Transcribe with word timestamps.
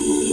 Yeah. 0.00 0.29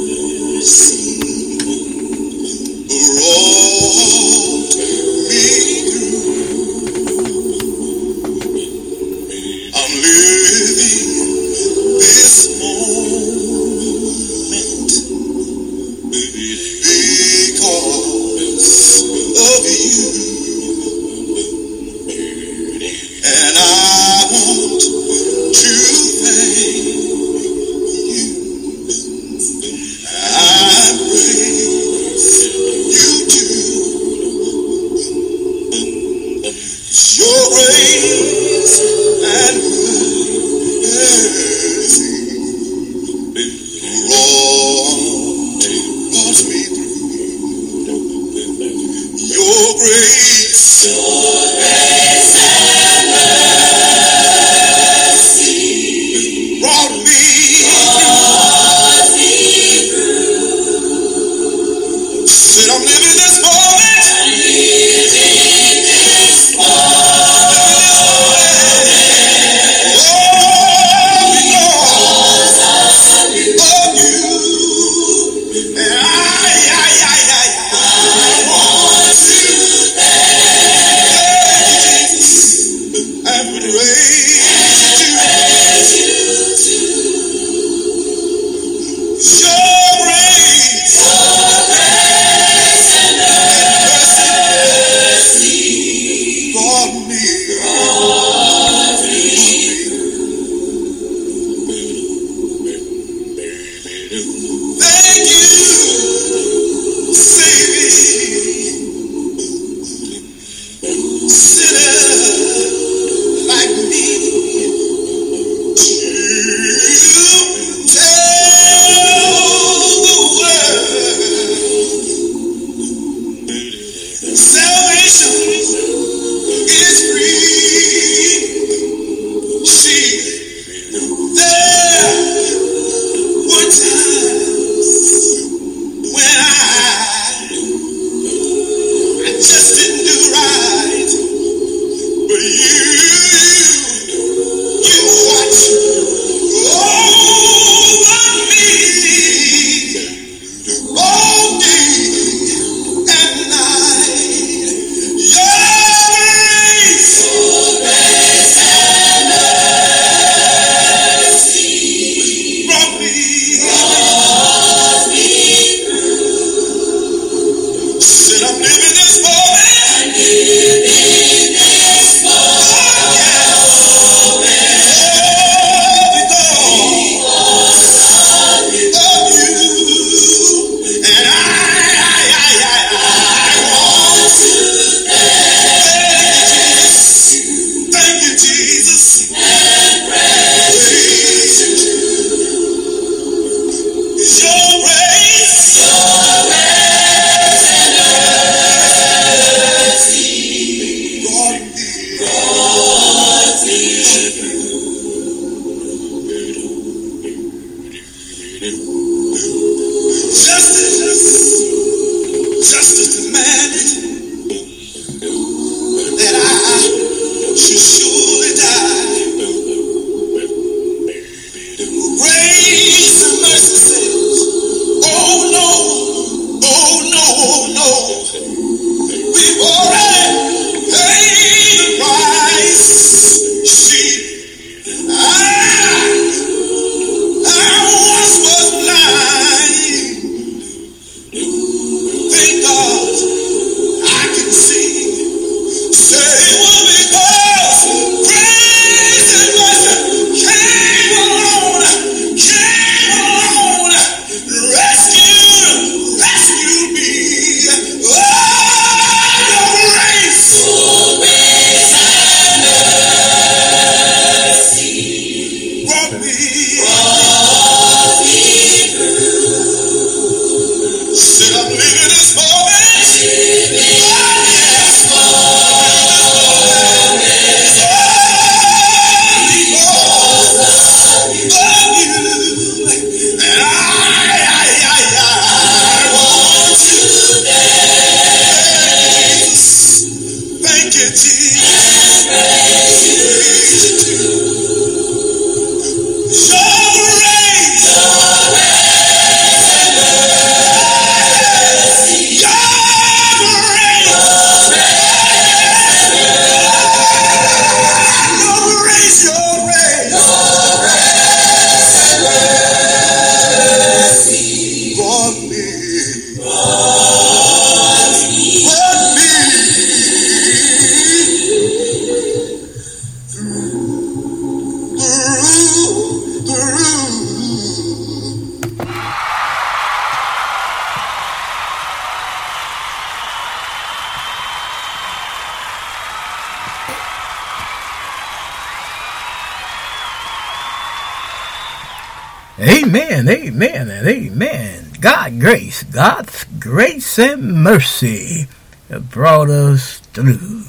God's 345.98 346.44
grace 346.60 347.18
and 347.18 347.64
mercy 347.64 348.46
brought 348.88 349.50
us 349.50 349.98
through. 350.14 350.62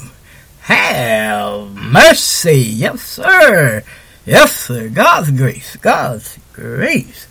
Have 0.60 1.74
mercy, 1.74 2.56
yes 2.60 3.02
sir, 3.02 3.82
yes 4.24 4.56
sir, 4.56 4.88
God's 4.88 5.30
grace, 5.32 5.76
God's 5.76 6.38
grace. 6.54 7.26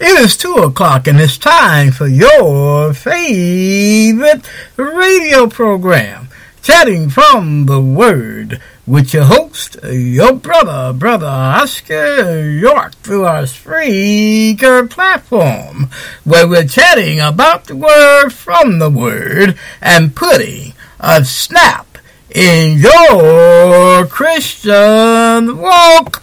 It 0.00 0.18
is 0.18 0.36
two 0.36 0.54
o'clock 0.54 1.06
and 1.06 1.20
it's 1.20 1.38
time 1.38 1.92
for 1.92 2.08
your 2.08 2.92
favorite 2.92 4.42
radio 4.74 5.46
program, 5.46 6.28
Chatting 6.62 7.10
from 7.10 7.66
the 7.66 7.80
Word 7.80 8.60
with 8.86 9.12
your 9.12 9.24
host, 9.24 9.76
your 9.82 10.32
brother, 10.32 10.92
Brother 10.92 11.26
Oscar 11.26 12.48
York, 12.48 12.94
through 12.96 13.24
our 13.24 13.42
Spreaker 13.42 14.88
platform, 14.88 15.90
where 16.22 16.46
we're 16.46 16.64
chatting 16.64 17.18
about 17.18 17.64
the 17.64 17.74
Word 17.74 18.30
from 18.30 18.78
the 18.78 18.90
Word 18.90 19.58
and 19.80 20.14
putting 20.14 20.74
a 21.00 21.24
snap 21.24 21.98
in 22.30 22.78
your 22.78 24.06
Christian 24.06 25.58
walk. 25.58 26.22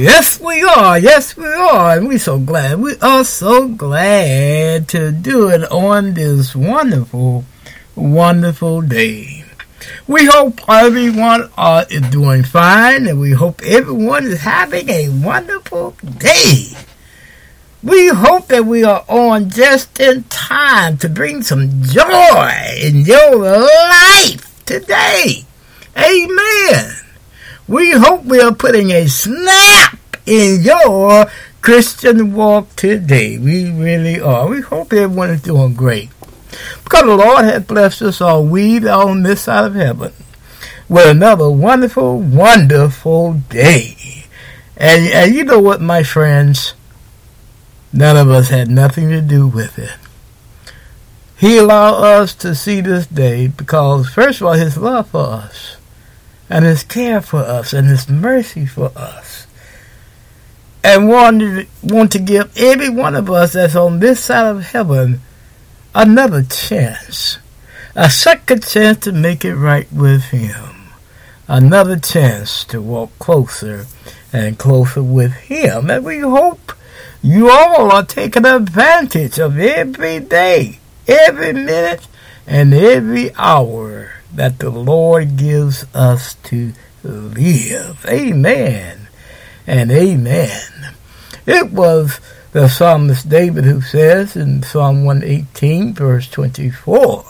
Yes, 0.00 0.40
we 0.40 0.62
are. 0.62 0.98
Yes, 0.98 1.36
we 1.36 1.44
are. 1.44 1.98
And 1.98 2.08
we're 2.08 2.18
so 2.18 2.38
glad. 2.38 2.80
We 2.80 2.96
are 3.02 3.22
so 3.22 3.68
glad 3.68 4.88
to 4.88 5.12
do 5.12 5.50
it 5.50 5.62
on 5.70 6.14
this 6.14 6.56
wonderful, 6.56 7.44
wonderful 7.94 8.80
day. 8.80 9.44
We 10.08 10.24
hope 10.24 10.60
everyone 10.70 11.50
uh, 11.58 11.84
is 11.90 12.00
doing 12.08 12.44
fine 12.44 13.08
and 13.08 13.20
we 13.20 13.32
hope 13.32 13.60
everyone 13.62 14.24
is 14.24 14.40
having 14.40 14.88
a 14.88 15.10
wonderful 15.10 15.94
day. 16.16 16.68
We 17.82 18.08
hope 18.08 18.48
that 18.48 18.64
we 18.64 18.82
are 18.84 19.04
on 19.06 19.50
just 19.50 20.00
in 20.00 20.24
time 20.24 20.96
to 20.98 21.10
bring 21.10 21.42
some 21.42 21.82
joy 21.82 22.52
in 22.80 23.04
your 23.04 23.36
life 23.36 24.64
today. 24.64 25.44
Amen. 25.94 26.90
We 27.70 27.92
hope 27.92 28.24
we 28.24 28.40
are 28.40 28.52
putting 28.52 28.90
a 28.90 29.06
snap 29.06 29.96
in 30.26 30.60
your 30.60 31.26
Christian 31.60 32.34
walk 32.34 32.74
today. 32.74 33.38
We 33.38 33.70
really 33.70 34.20
are. 34.20 34.48
We 34.48 34.60
hope 34.60 34.92
everyone 34.92 35.30
is 35.30 35.42
doing 35.42 35.74
great. 35.74 36.10
Because 36.82 37.04
the 37.04 37.14
Lord 37.14 37.44
has 37.44 37.62
blessed 37.62 38.02
us 38.02 38.20
all, 38.20 38.44
we 38.44 38.84
on 38.88 39.22
this 39.22 39.42
side 39.42 39.66
of 39.66 39.76
heaven, 39.76 40.12
with 40.88 41.06
another 41.06 41.48
wonderful, 41.48 42.18
wonderful 42.18 43.34
day. 43.34 44.24
And, 44.76 45.06
and 45.06 45.32
you 45.32 45.44
know 45.44 45.60
what, 45.60 45.80
my 45.80 46.02
friends? 46.02 46.74
None 47.92 48.16
of 48.16 48.30
us 48.30 48.48
had 48.48 48.68
nothing 48.68 49.10
to 49.10 49.20
do 49.20 49.46
with 49.46 49.78
it. 49.78 49.96
He 51.36 51.58
allowed 51.58 52.02
us 52.02 52.34
to 52.34 52.52
see 52.56 52.80
this 52.80 53.06
day 53.06 53.46
because, 53.46 54.08
first 54.08 54.40
of 54.40 54.48
all, 54.48 54.54
His 54.54 54.76
love 54.76 55.10
for 55.10 55.24
us 55.24 55.76
and 56.50 56.64
his 56.64 56.82
care 56.82 57.22
for 57.22 57.38
us 57.38 57.72
and 57.72 57.86
his 57.86 58.08
mercy 58.08 58.66
for 58.66 58.90
us. 58.96 59.46
And 60.82 61.08
wanted, 61.08 61.68
want 61.82 62.10
to 62.12 62.18
give 62.18 62.52
every 62.58 62.90
one 62.90 63.14
of 63.14 63.30
us 63.30 63.52
that's 63.52 63.76
on 63.76 64.00
this 64.00 64.24
side 64.24 64.46
of 64.46 64.64
heaven 64.64 65.20
another 65.94 66.42
chance. 66.42 67.38
A 67.94 68.10
second 68.10 68.66
chance 68.66 68.98
to 69.04 69.12
make 69.12 69.44
it 69.44 69.54
right 69.54 69.90
with 69.92 70.24
him. 70.24 70.92
Another 71.46 71.98
chance 71.98 72.64
to 72.64 72.80
walk 72.80 73.16
closer 73.18 73.86
and 74.32 74.58
closer 74.58 75.02
with 75.02 75.32
him. 75.34 75.90
And 75.90 76.04
we 76.04 76.20
hope 76.20 76.72
you 77.22 77.50
all 77.50 77.92
are 77.92 78.04
taking 78.04 78.46
advantage 78.46 79.38
of 79.38 79.58
every 79.58 80.18
day, 80.20 80.78
every 81.06 81.52
minute, 81.52 82.06
and 82.46 82.72
every 82.72 83.34
hour 83.34 84.19
that 84.34 84.58
the 84.58 84.70
Lord 84.70 85.36
gives 85.36 85.84
us 85.94 86.34
to 86.44 86.72
live. 87.02 88.04
Amen 88.08 89.08
and 89.66 89.90
amen. 89.90 90.60
It 91.46 91.72
was 91.72 92.20
the 92.52 92.68
psalmist 92.68 93.28
David 93.28 93.64
who 93.64 93.80
says 93.80 94.34
in 94.34 94.62
Psalm 94.62 95.04
118 95.04 95.94
verse 95.94 96.28
24, 96.28 97.24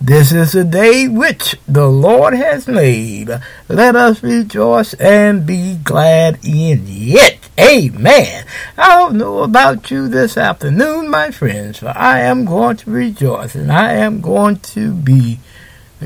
This 0.00 0.30
is 0.30 0.54
a 0.54 0.62
day 0.62 1.08
which 1.08 1.56
the 1.66 1.88
Lord 1.88 2.34
has 2.34 2.68
made. 2.68 3.28
Let 3.68 3.96
us 3.96 4.22
rejoice 4.22 4.94
and 4.94 5.44
be 5.44 5.76
glad 5.76 6.44
in 6.44 6.84
it. 6.86 7.50
Amen. 7.58 8.46
I 8.78 8.96
don't 8.96 9.18
know 9.18 9.42
about 9.42 9.90
you 9.90 10.08
this 10.08 10.36
afternoon, 10.36 11.10
my 11.10 11.32
friends, 11.32 11.80
but 11.80 11.96
I 11.96 12.20
am 12.20 12.44
going 12.44 12.76
to 12.78 12.90
rejoice 12.90 13.56
and 13.56 13.72
I 13.72 13.94
am 13.94 14.20
going 14.20 14.58
to 14.58 14.92
be 14.92 15.40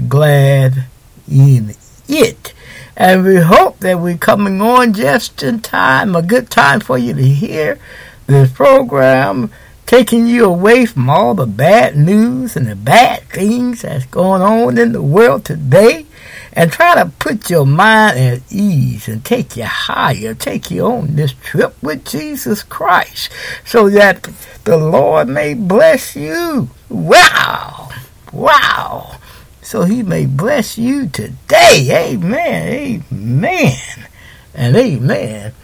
glad 0.00 0.84
in 1.30 1.74
it. 2.08 2.52
And 2.96 3.24
we 3.24 3.36
hope 3.36 3.80
that 3.80 4.00
we're 4.00 4.16
coming 4.16 4.60
on 4.62 4.94
just 4.94 5.42
in 5.42 5.60
time, 5.60 6.16
a 6.16 6.22
good 6.22 6.50
time 6.50 6.80
for 6.80 6.96
you 6.96 7.12
to 7.12 7.22
hear 7.22 7.78
this 8.26 8.50
program, 8.50 9.50
taking 9.84 10.26
you 10.26 10.46
away 10.46 10.86
from 10.86 11.10
all 11.10 11.34
the 11.34 11.46
bad 11.46 11.96
news 11.96 12.56
and 12.56 12.66
the 12.66 12.74
bad 12.74 13.22
things 13.24 13.82
that's 13.82 14.06
going 14.06 14.42
on 14.42 14.78
in 14.78 14.92
the 14.92 15.02
world 15.02 15.44
today, 15.44 16.06
and 16.54 16.72
try 16.72 16.94
to 16.94 17.12
put 17.18 17.50
your 17.50 17.66
mind 17.66 18.18
at 18.18 18.40
ease 18.50 19.08
and 19.08 19.24
take 19.24 19.56
you 19.56 19.64
higher, 19.64 20.32
take 20.32 20.70
you 20.70 20.86
on 20.86 21.16
this 21.16 21.34
trip 21.34 21.74
with 21.82 22.04
Jesus 22.06 22.62
Christ, 22.62 23.30
so 23.64 23.90
that 23.90 24.22
the 24.64 24.78
Lord 24.78 25.28
may 25.28 25.52
bless 25.52 26.16
you. 26.16 26.70
Wow! 26.88 27.90
Wow! 28.32 29.18
So 29.66 29.82
he 29.82 30.00
may 30.04 30.26
bless 30.26 30.78
you 30.78 31.08
today. 31.08 32.12
Amen. 32.14 33.02
Amen. 33.10 34.08
And 34.54 34.76
amen. 34.76 35.54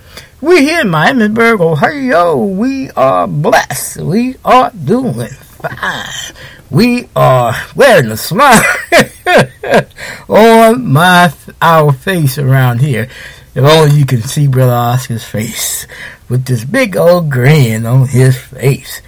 We 0.41 0.63
here 0.63 0.81
in 0.81 0.89
Miamisburg, 0.89 1.61
Ohio. 1.61 2.37
We 2.37 2.91
are 2.91 3.29
blessed. 3.29 3.99
We 3.99 4.35
are 4.45 4.73
doing 4.73 5.29
fine. 5.29 6.35
We 6.69 7.09
are 7.15 7.55
wearing 7.77 8.11
a 8.11 8.17
smile 8.17 8.61
on 10.29 10.93
my 10.93 11.33
our 11.61 11.93
face 11.93 12.39
around 12.39 12.81
here. 12.81 13.09
If 13.55 13.63
only 13.63 13.95
you 13.95 14.05
can 14.05 14.23
see 14.23 14.49
Brother 14.49 14.73
Oscar's 14.73 15.25
face 15.25 15.87
with 16.29 16.47
this 16.47 16.65
big 16.65 16.97
old 16.97 17.31
grin 17.31 17.87
on 17.87 18.09
his 18.09 18.37
face. 18.37 19.01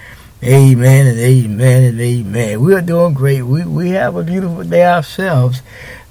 Amen 0.43 1.07
and 1.07 1.17
amen 1.17 1.83
and 1.83 1.99
amen. 1.99 2.59
We 2.59 2.73
are 2.75 2.81
doing 2.81 3.13
great. 3.13 3.41
We 3.41 3.63
we 3.63 3.89
have 3.91 4.15
a 4.15 4.23
beautiful 4.23 4.63
day 4.63 4.85
ourselves. 4.85 5.61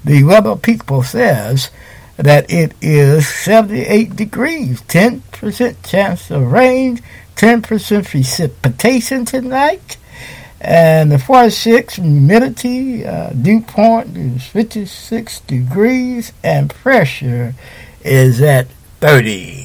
The 0.03 0.23
weather 0.23 0.55
people 0.55 1.03
says 1.03 1.69
that 2.17 2.49
it 2.51 2.73
is 2.81 3.27
78 3.27 4.15
degrees, 4.15 4.81
10% 4.83 5.87
chance 5.87 6.31
of 6.31 6.51
rain, 6.51 7.01
10% 7.35 7.61
precipitation 8.05 9.25
tonight, 9.25 9.97
and 10.59 11.11
the 11.11 11.19
46 11.19 11.95
humidity 11.95 13.05
uh, 13.05 13.29
dew 13.29 13.61
point 13.61 14.17
is 14.17 14.43
56 14.47 15.39
degrees, 15.41 16.33
and 16.43 16.69
pressure 16.69 17.53
is 18.03 18.41
at 18.41 18.67
30. 19.01 19.64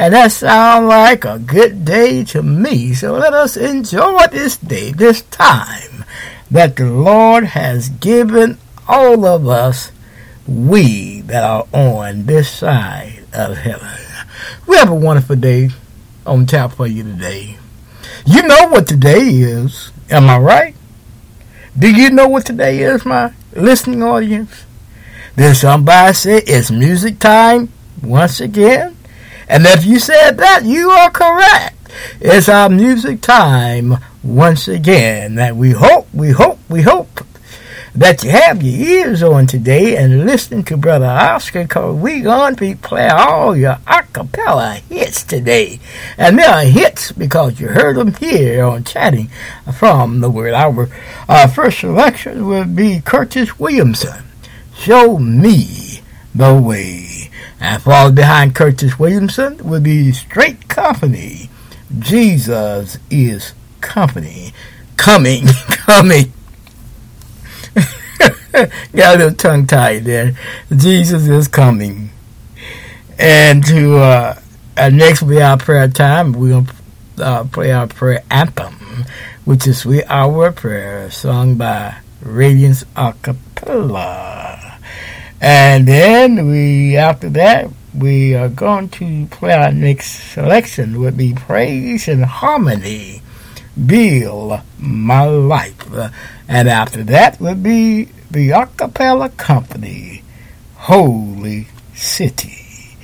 And 0.00 0.14
that 0.14 0.32
sounds 0.32 0.88
like 0.88 1.26
a 1.26 1.38
good 1.38 1.84
day 1.84 2.24
to 2.32 2.42
me. 2.42 2.94
So 2.94 3.12
let 3.12 3.34
us 3.34 3.54
enjoy 3.58 4.28
this 4.28 4.56
day, 4.56 4.92
this 4.92 5.20
time 5.20 6.06
that 6.50 6.76
the 6.76 6.86
Lord 6.86 7.44
has 7.44 7.90
given 7.90 8.56
all 8.88 9.26
of 9.26 9.46
us, 9.46 9.92
we 10.48 11.20
that 11.28 11.44
are 11.44 11.66
on 11.74 12.24
this 12.24 12.48
side 12.48 13.24
of 13.34 13.58
heaven. 13.58 14.00
We 14.66 14.78
have 14.78 14.88
a 14.88 14.94
wonderful 14.94 15.36
day 15.36 15.68
on 16.24 16.46
tap 16.46 16.72
for 16.72 16.86
you 16.86 17.02
today. 17.02 17.58
You 18.24 18.44
know 18.44 18.68
what 18.68 18.88
today 18.88 19.28
is, 19.28 19.92
am 20.08 20.30
I 20.30 20.38
right? 20.38 20.74
Do 21.78 21.94
you 21.94 22.08
know 22.08 22.26
what 22.26 22.46
today 22.46 22.78
is, 22.78 23.04
my 23.04 23.34
listening 23.52 24.02
audience? 24.02 24.64
Did 25.36 25.56
somebody 25.56 26.14
say 26.14 26.38
it's 26.38 26.70
music 26.70 27.18
time 27.18 27.70
once 28.02 28.40
again? 28.40 28.96
And 29.50 29.66
if 29.66 29.84
you 29.84 29.98
said 29.98 30.38
that, 30.38 30.64
you 30.64 30.90
are 30.90 31.10
correct. 31.10 31.76
It's 32.20 32.48
our 32.48 32.68
music 32.68 33.20
time 33.20 33.96
once 34.22 34.68
again 34.68 35.34
that 35.34 35.56
we 35.56 35.72
hope, 35.72 36.06
we 36.14 36.30
hope, 36.30 36.60
we 36.68 36.82
hope 36.82 37.24
that 37.92 38.22
you 38.22 38.30
have 38.30 38.62
your 38.62 38.88
ears 38.88 39.24
on 39.24 39.48
today 39.48 39.96
and 39.96 40.24
listen 40.24 40.62
to 40.62 40.76
Brother 40.76 41.06
Oscar 41.06 41.64
because 41.64 41.96
we 41.96 42.20
going 42.20 42.54
to 42.54 42.76
playing 42.76 43.10
all 43.10 43.56
your 43.56 43.74
acapella 43.88 44.76
hits 44.88 45.24
today. 45.24 45.80
And 46.16 46.38
they 46.38 46.44
are 46.44 46.62
hits 46.62 47.10
because 47.10 47.58
you 47.58 47.66
heard 47.66 47.96
them 47.96 48.14
here 48.14 48.64
on 48.64 48.84
Chatting 48.84 49.30
from 49.76 50.20
the 50.20 50.30
Word. 50.30 50.54
Hour. 50.54 50.88
Our 51.28 51.48
first 51.48 51.80
selection 51.80 52.46
will 52.46 52.66
be 52.66 53.00
Curtis 53.00 53.58
Williamson. 53.58 54.22
Show 54.76 55.18
me 55.18 56.02
the 56.36 56.54
way. 56.54 57.29
And 57.60 57.82
followed 57.82 58.14
behind 58.14 58.54
Curtis 58.54 58.98
Williamson 58.98 59.58
will 59.58 59.82
be 59.82 60.12
Straight 60.12 60.68
Company. 60.68 61.50
Jesus 61.98 62.98
is 63.10 63.52
company. 63.80 64.52
Coming, 64.96 65.46
coming. 65.68 66.32
Got 68.52 69.14
a 69.14 69.18
little 69.18 69.34
tongue 69.34 69.66
tied 69.66 70.04
there. 70.04 70.36
Jesus 70.74 71.28
is 71.28 71.48
coming. 71.48 72.10
And 73.18 73.64
to 73.66 73.96
uh, 73.98 74.40
uh, 74.76 74.88
next 74.88 75.22
will 75.22 75.28
be 75.28 75.42
our 75.42 75.58
prayer 75.58 75.88
time. 75.88 76.32
We're 76.32 76.50
going 76.50 76.66
to 77.16 77.24
uh, 77.24 77.44
play 77.44 77.72
our 77.72 77.86
prayer 77.86 78.22
anthem, 78.30 79.04
which 79.44 79.66
is 79.66 79.84
We 79.84 80.02
Our 80.04 80.52
Prayer, 80.52 81.10
sung 81.10 81.56
by 81.56 81.96
Radiance 82.22 82.84
Acapella. 82.96 84.39
And 85.40 85.88
then 85.88 86.48
we, 86.48 86.96
after 86.98 87.30
that, 87.30 87.70
we 87.94 88.34
are 88.34 88.50
going 88.50 88.90
to 88.90 89.26
play 89.26 89.52
our 89.52 89.72
next 89.72 90.32
selection, 90.32 91.00
would 91.00 91.16
be 91.16 91.32
Praise 91.32 92.08
and 92.08 92.24
Harmony, 92.24 93.22
Build 93.86 94.60
My 94.78 95.24
Life. 95.24 95.90
And 96.46 96.68
after 96.68 97.02
that 97.04 97.40
would 97.40 97.62
be 97.62 98.04
the 98.30 98.50
acapella 98.50 99.34
company, 99.38 100.22
Holy 100.76 101.68
City. 101.94 102.96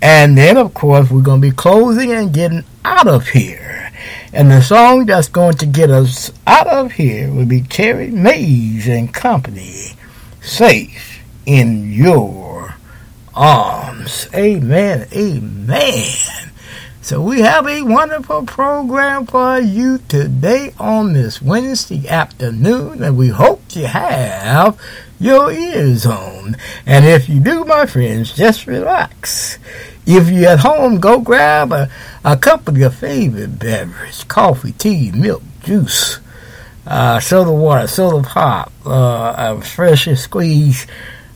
And 0.00 0.38
then, 0.38 0.56
of 0.56 0.74
course, 0.74 1.10
we're 1.10 1.22
going 1.22 1.40
to 1.40 1.48
be 1.50 1.54
closing 1.54 2.12
and 2.12 2.32
getting 2.32 2.64
out 2.84 3.08
of 3.08 3.28
here. 3.28 3.92
And 4.32 4.50
the 4.50 4.62
song 4.62 5.06
that's 5.06 5.28
going 5.28 5.54
to 5.54 5.66
get 5.66 5.90
us 5.90 6.32
out 6.46 6.68
of 6.68 6.92
here 6.92 7.30
will 7.32 7.44
be 7.44 7.62
Terry 7.62 8.10
Mays 8.10 8.88
and 8.88 9.12
Company, 9.12 9.90
Safe 10.40 11.11
in 11.46 11.92
Your 11.92 12.76
Arms. 13.34 14.28
Amen. 14.34 15.08
Amen. 15.12 16.50
So 17.00 17.20
we 17.20 17.40
have 17.40 17.66
a 17.66 17.82
wonderful 17.82 18.44
program 18.44 19.26
for 19.26 19.58
you 19.58 19.98
today 20.06 20.72
on 20.78 21.14
this 21.14 21.42
Wednesday 21.42 22.08
afternoon, 22.08 23.02
and 23.02 23.16
we 23.16 23.28
hope 23.28 23.62
you 23.72 23.86
have 23.86 24.80
your 25.18 25.50
ears 25.50 26.06
on. 26.06 26.56
And 26.86 27.04
if 27.04 27.28
you 27.28 27.40
do, 27.40 27.64
my 27.64 27.86
friends, 27.86 28.32
just 28.34 28.66
relax. 28.66 29.58
If 30.06 30.30
you're 30.30 30.50
at 30.50 30.60
home, 30.60 31.00
go 31.00 31.20
grab 31.20 31.72
a, 31.72 31.90
a 32.24 32.36
cup 32.36 32.68
of 32.68 32.78
your 32.78 32.90
favorite 32.90 33.58
beverage, 33.58 34.26
coffee, 34.28 34.72
tea, 34.72 35.10
milk, 35.12 35.42
juice, 35.62 36.20
uh, 36.86 37.20
soda 37.20 37.52
water, 37.52 37.86
soda 37.86 38.26
pop, 38.26 38.72
uh, 38.86 39.34
a 39.36 39.60
freshly 39.60 40.16
squeezed 40.16 40.88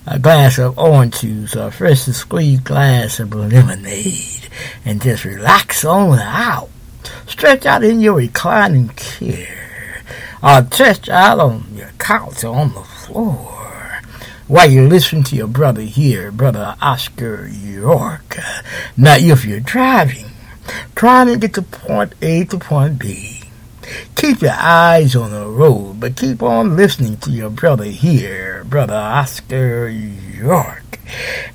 a 0.06 0.18
glass 0.18 0.58
of 0.58 0.78
orange 0.78 1.20
juice, 1.20 1.54
a 1.56 1.70
freshly 1.70 2.12
squeezed 2.12 2.64
glass 2.64 3.18
of 3.18 3.34
lemonade 3.34 4.48
and 4.84 5.02
just 5.02 5.24
relax 5.24 5.84
on 5.84 6.18
out. 6.18 6.70
Stretch 7.26 7.66
out 7.66 7.82
in 7.82 8.00
your 8.00 8.14
reclining 8.14 8.90
chair 8.90 10.02
or 10.42 10.64
stretch 10.70 11.08
out 11.08 11.40
on 11.40 11.66
your 11.74 11.90
couch 11.98 12.44
or 12.44 12.54
on 12.56 12.72
the 12.74 12.82
floor 12.82 13.56
while 14.46 14.70
you 14.70 14.86
listen 14.86 15.24
to 15.24 15.34
your 15.34 15.48
brother 15.48 15.82
here, 15.82 16.30
brother 16.30 16.76
Oscar 16.80 17.48
York. 17.48 18.38
Now, 18.96 19.16
if 19.16 19.44
you're 19.44 19.60
driving, 19.60 20.26
trying 20.94 21.26
to 21.26 21.36
get 21.36 21.54
to 21.54 21.62
point 21.62 22.14
A 22.22 22.44
to 22.44 22.58
point 22.58 22.98
B, 23.00 23.35
keep 24.14 24.42
your 24.42 24.52
eyes 24.52 25.14
on 25.16 25.30
the 25.30 25.46
road, 25.46 26.00
but 26.00 26.16
keep 26.16 26.42
on 26.42 26.76
listening 26.76 27.16
to 27.18 27.30
your 27.30 27.50
brother 27.50 27.84
here, 27.84 28.64
brother 28.64 28.94
Oscar 28.94 29.88
York. 29.88 30.98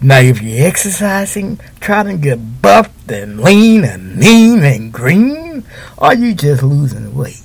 Now, 0.01 0.19
if 0.19 0.41
you're 0.41 0.65
exercising, 0.65 1.59
trying 1.79 2.07
to 2.07 2.17
get 2.17 2.61
buffed 2.61 3.11
and 3.11 3.41
lean 3.41 3.83
and 3.83 4.15
mean 4.17 4.63
and 4.63 4.91
green, 4.91 5.65
or 5.97 6.13
you 6.13 6.33
just 6.33 6.63
losing 6.63 7.13
weight, 7.13 7.41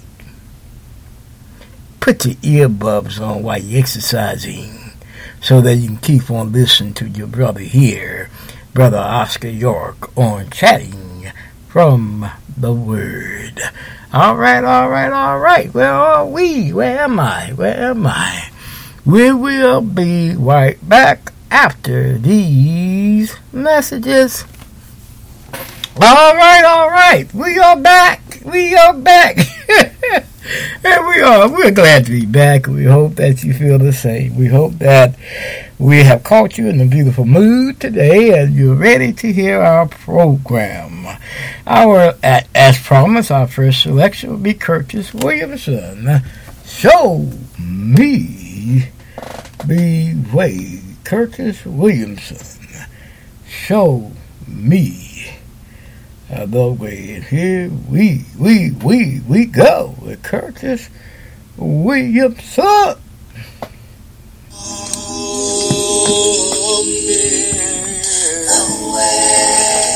put 2.00 2.25
your 2.25 2.69
earbuds 2.69 3.21
on 3.21 3.43
while 3.43 3.59
you're 3.59 3.81
exercising 3.81 4.93
so 5.40 5.61
that 5.61 5.76
you 5.76 5.88
can 5.88 5.97
keep 5.99 6.31
on 6.31 6.52
listening 6.52 6.95
to 6.95 7.09
your 7.09 7.26
brother 7.26 7.61
here, 7.61 8.31
Brother 8.73 8.99
Oscar 8.99 9.49
York, 9.49 10.16
on 10.16 10.50
chatting 10.50 11.31
from 11.69 12.31
the 12.57 12.73
Word. 12.73 13.61
All 14.13 14.37
right, 14.37 14.63
all 14.63 14.89
right, 14.89 15.13
all 15.13 15.39
right. 15.39 15.73
Where 15.75 15.93
are 15.93 16.25
we? 16.27 16.73
Where 16.73 17.01
am 17.01 17.19
I? 17.19 17.53
Where 17.53 17.91
am 17.91 18.07
I? 18.07 18.51
We 19.05 19.33
will 19.33 19.81
be 19.81 20.35
right 20.35 20.79
back 20.89 21.33
after 21.51 22.17
these 22.19 23.37
messages. 23.53 24.45
All 26.01 26.35
right, 26.35 26.65
all 26.65 26.91
right. 26.91 27.33
We 27.35 27.59
are 27.59 27.77
back. 27.77 28.41
We 28.45 28.75
are 28.77 28.95
back. 28.95 29.39
and 30.85 31.07
we 31.07 31.21
are. 31.21 31.49
We're 31.50 31.71
glad 31.71 32.07
to 32.07 32.12
be 32.12 32.26
back. 32.26 32.67
We 32.67 32.85
hope 32.85 33.17
that 33.17 33.43
you 33.43 33.53
feel 33.55 33.79
the 33.79 33.93
same. 33.93 34.37
We 34.37 34.47
hope 34.47 34.75
that 34.75 35.17
we 35.79 36.03
have 36.05 36.23
caught 36.23 36.59
you 36.59 36.69
in 36.69 36.81
a 36.81 36.87
beautiful 36.87 37.25
mood 37.25 37.81
today 37.81 38.38
and 38.38 38.55
you're 38.55 38.75
ready 38.75 39.12
to 39.12 39.33
hear 39.33 39.61
our 39.61 39.87
program. 39.87 41.07
Our, 41.67 42.15
as 42.23 42.81
promised, 42.81 43.31
our 43.31 43.47
first 43.47 43.83
selection 43.83 44.31
will 44.31 44.38
be 44.38 44.55
Curtis 44.55 45.12
Williamson. 45.12 46.23
Show 46.65 47.31
me 47.59 48.87
the 49.65 50.17
way. 50.33 50.81
Curtis 51.05 51.65
Williamson. 51.65 52.87
Show 53.47 54.12
me 54.47 55.06
uh, 56.30 56.47
the 56.47 56.68
way. 56.68 57.14
And 57.14 57.25
here 57.25 57.71
we, 57.90 58.25
we, 58.38 58.71
we, 58.73 59.21
we 59.28 59.47
go 59.47 59.95
with 60.02 60.23
Curtis 60.23 60.88
Williamson. 61.56 62.97
Oh, 64.52 65.64
Lord, 68.59 69.96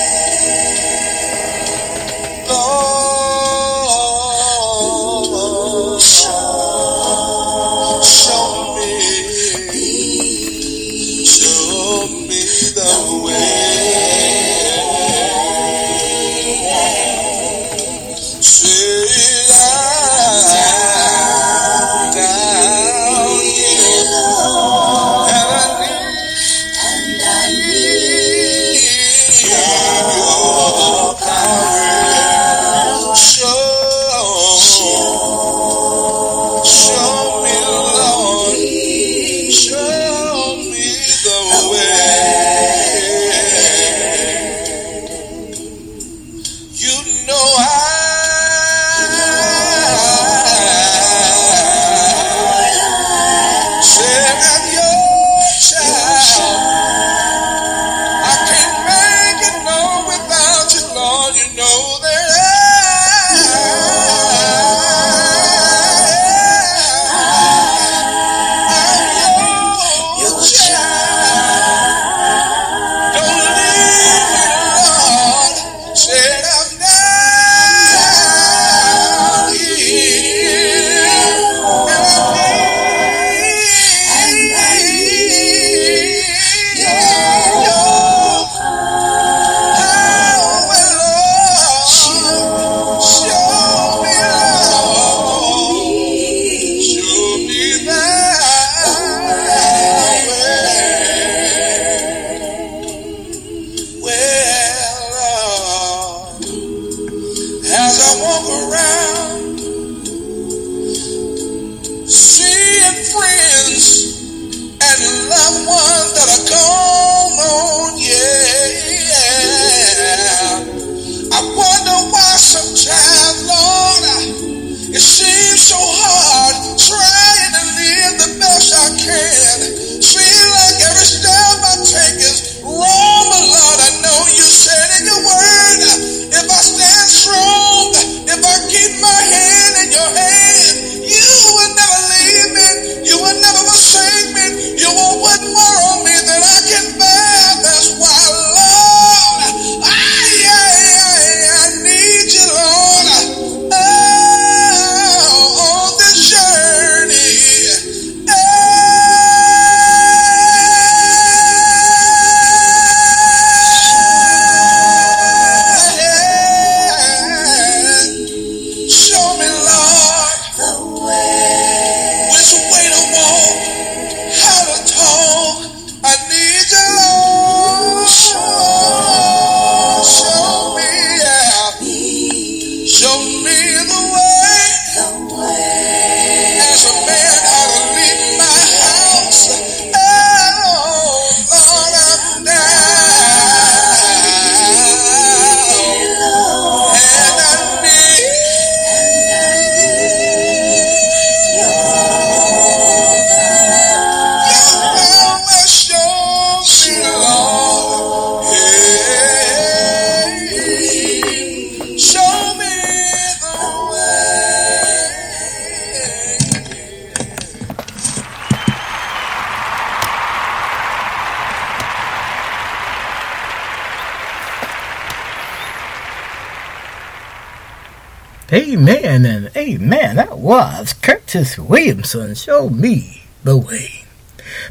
Was 230.50 230.94
Curtis 230.94 231.60
Williamson. 231.60 232.34
Show 232.34 232.70
me 232.70 233.22
the 233.44 233.56
way. 233.56 234.02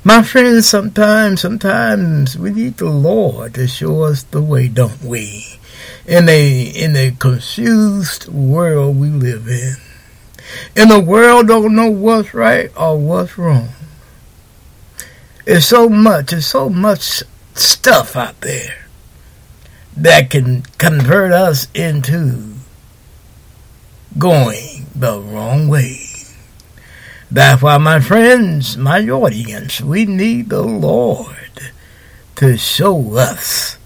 My 0.04 0.24
friends, 0.24 0.68
sometimes, 0.68 1.40
sometimes 1.40 2.38
we 2.38 2.50
need 2.50 2.76
the 2.76 2.90
Lord 2.90 3.54
to 3.54 3.66
show 3.66 4.04
us 4.04 4.24
the 4.24 4.42
way, 4.42 4.68
don't 4.68 5.02
we? 5.02 5.58
In 6.06 6.28
a 6.28 6.64
in 6.64 6.98
a 6.98 7.12
confused 7.12 8.28
world 8.28 8.98
we 9.00 9.08
live 9.08 9.48
in. 9.48 9.76
In 10.76 10.92
a 10.92 11.00
world 11.00 11.48
don't 11.48 11.74
know 11.74 11.90
what's 11.90 12.34
right 12.34 12.70
or 12.76 12.98
what's 12.98 13.38
wrong. 13.38 13.70
There's 15.46 15.66
so 15.66 15.88
much, 15.88 16.32
there's 16.32 16.46
so 16.46 16.70
much 16.70 17.24
stuff 17.54 18.18
out 18.18 18.42
there 18.42 18.90
that 19.96 20.30
can 20.30 20.64
convert 20.78 21.32
us 21.32 21.70
into 21.74 22.56
going 24.18 24.69
the 25.00 25.22
wrong 25.22 25.70
way. 25.70 25.98
That's 27.32 27.62
why, 27.62 27.78
my 27.78 28.02
friends, 28.02 28.76
my 28.76 29.08
audience, 29.08 29.80
we 29.80 30.06
need 30.06 30.50
the 30.50 30.62
Lord 30.62 31.36
to 32.36 32.58
show 32.58 33.16
us 33.16 33.78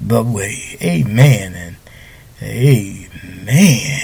the 0.00 0.22
way. 0.22 0.76
Amen 0.80 1.54
and 1.54 1.76
amen. 2.40 4.00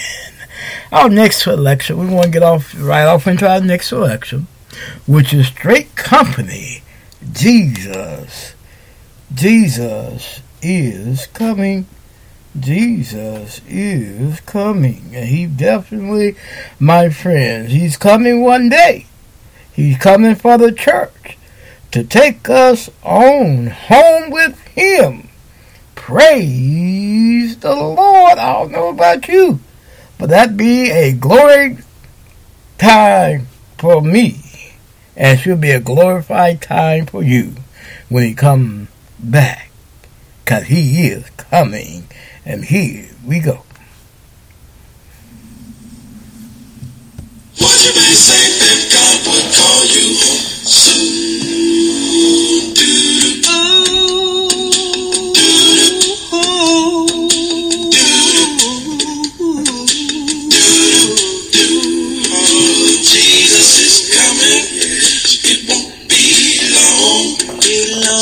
Our 0.90 1.08
next 1.08 1.42
selection, 1.42 1.98
we 1.98 2.06
want 2.06 2.26
to 2.26 2.30
get 2.30 2.42
off 2.42 2.74
right 2.76 3.04
off 3.04 3.26
into 3.26 3.48
our 3.48 3.60
next 3.60 3.88
selection, 3.88 4.48
which 5.06 5.32
is 5.32 5.46
Straight 5.46 5.94
Company. 5.94 6.82
Jesus, 7.32 8.54
Jesus 9.32 10.40
is 10.60 11.28
coming. 11.28 11.86
Jesus 12.58 13.60
is 13.66 14.40
coming. 14.40 15.10
And 15.14 15.28
he 15.28 15.46
definitely, 15.46 16.36
my 16.78 17.08
friends, 17.08 17.72
he's 17.72 17.96
coming 17.96 18.42
one 18.42 18.68
day. 18.68 19.06
He's 19.72 19.96
coming 19.98 20.34
for 20.34 20.58
the 20.58 20.72
church 20.72 21.38
to 21.92 22.04
take 22.04 22.48
us 22.48 22.90
on 23.02 23.68
home 23.68 24.30
with 24.30 24.58
him. 24.68 25.28
Praise 25.94 27.56
the 27.58 27.74
Lord. 27.74 28.38
I 28.38 28.52
don't 28.52 28.72
know 28.72 28.88
about 28.88 29.28
you, 29.28 29.60
but 30.18 30.28
that 30.30 30.56
be 30.56 30.90
a 30.90 31.12
glory 31.12 31.78
time 32.78 33.46
for 33.78 34.02
me. 34.02 34.74
And 35.16 35.38
it 35.38 35.42
should 35.42 35.60
be 35.60 35.70
a 35.70 35.80
glorified 35.80 36.60
time 36.60 37.06
for 37.06 37.22
you 37.22 37.54
when 38.08 38.24
he 38.24 38.34
comes 38.34 38.88
back. 39.18 39.70
Because 40.44 40.64
he 40.64 41.06
is 41.06 41.30
coming. 41.30 42.08
And 42.44 42.64
here 42.64 43.08
we 43.24 43.38
go. 43.38 43.62
What 47.58 47.78
you 47.84 47.92
may 47.94 48.14
say 48.18 48.58
that 48.58 48.90
God 48.90 49.22
would 49.30 49.46
call 49.54 49.86
you 49.86 50.18
soon. 50.66 51.22
Do 52.74 52.90
Jesus 63.06 63.70
is 63.78 63.94
coming. 64.10 64.66
It 65.46 65.60
won't 65.70 66.10
be 66.10 66.22
long. 66.74 67.38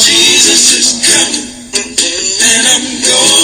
Jesus 0.04 0.62
is 0.76 0.88
coming. 1.08 1.48
And 2.44 2.66
I'm 2.68 2.84
going. 3.02 3.39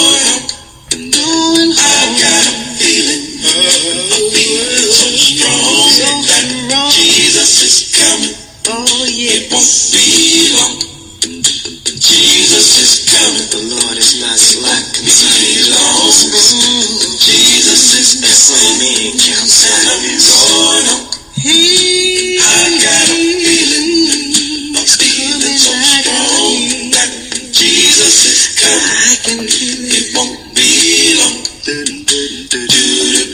Jesus 7.97 8.29
is 8.37 8.61
coming. 8.61 9.09
It 9.09 9.49
won't 9.49 9.89
be 9.89 10.53
long. 10.53 10.77
Jesus 11.97 12.77
is 12.77 13.09
coming. 13.09 13.49
The 13.49 13.57
Lord 13.73 13.97
is 13.97 14.21
not 14.21 14.37
slack 14.37 14.85
concerning 14.93 15.65
long. 15.73 16.13
Mm-hmm. 16.13 17.17
Jesus 17.17 17.97
is 17.97 18.21
coming. 18.21 19.17
And 19.17 19.89
I'm 19.89 20.13
going. 20.29 21.09
I 22.37 22.69
got 22.85 23.01
a 23.01 23.17
feeling. 23.17 24.77
A 24.77 24.85
feeling 24.85 25.57
so 25.57 25.73
strong 25.97 26.93
that 26.93 27.09
Jesus 27.49 28.13
is 28.29 28.61
coming. 28.61 29.41
It 29.49 30.13
won't 30.13 30.53
be 30.53 31.17
long. 31.17 31.41
I've 33.17 33.26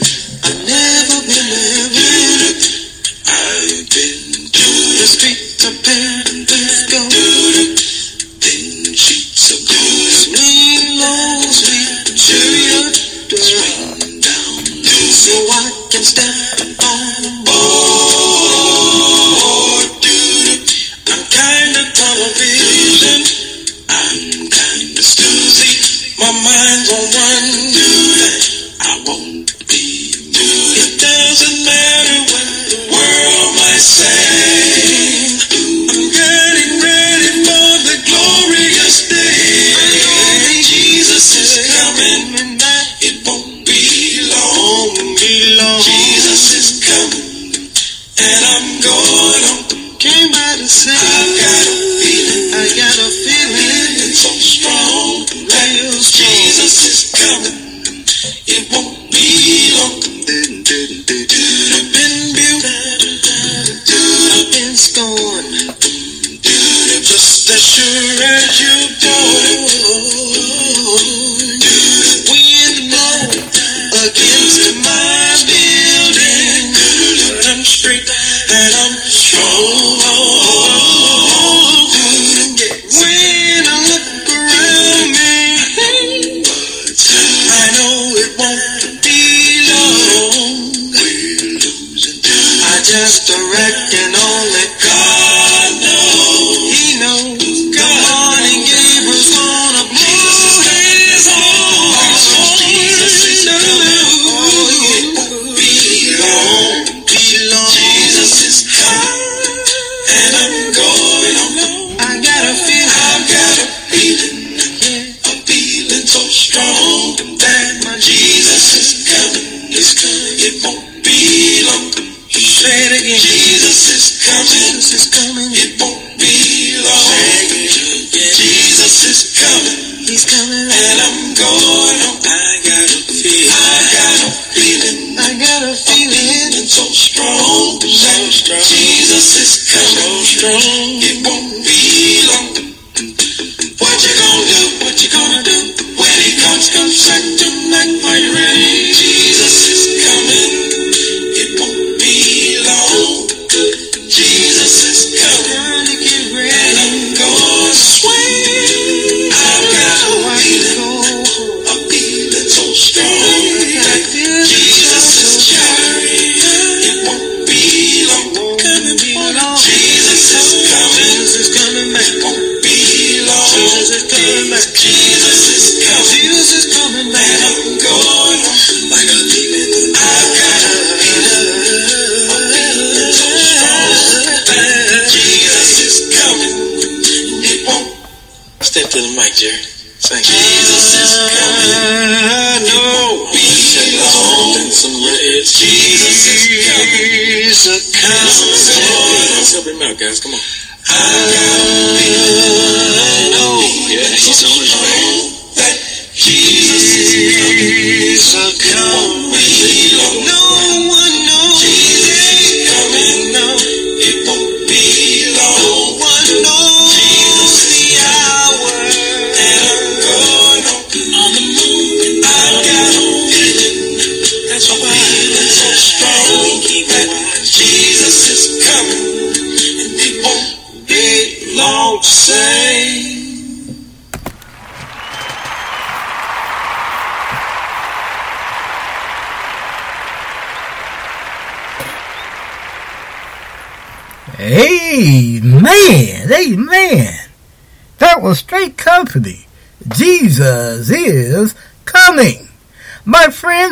so 15.24 15.32
I 15.50 15.70
can 15.90 16.02
stand 16.02 16.76
on 16.80 17.33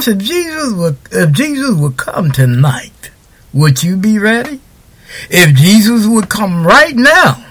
If 0.09 0.19
Jesus 0.19 0.73
would 0.73 0.99
if 1.11 1.33
Jesus 1.33 1.77
would 1.77 1.97
come 1.97 2.33
tonight, 2.33 3.11
would 3.53 3.83
you 3.83 3.97
be 3.97 4.19
ready? 4.19 4.61
If 5.31 5.55
Jesus 5.55 6.07
would 6.07 6.29
come 6.29 6.67
right 6.67 6.97
now, 6.97 7.47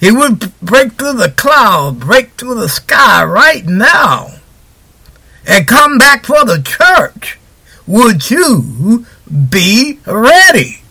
he 0.00 0.10
would 0.12 0.52
break 0.60 0.92
through 0.92 1.14
the 1.14 1.30
cloud, 1.30 2.00
break 2.00 2.30
through 2.32 2.54
the 2.54 2.68
sky 2.68 3.24
right 3.24 3.66
now, 3.66 4.36
and 5.46 5.66
come 5.66 5.98
back 5.98 6.24
for 6.24 6.44
the 6.44 6.62
church. 6.62 7.38
Would 7.86 8.30
you 8.30 9.06
be 9.50 9.98
ready? 10.06 10.82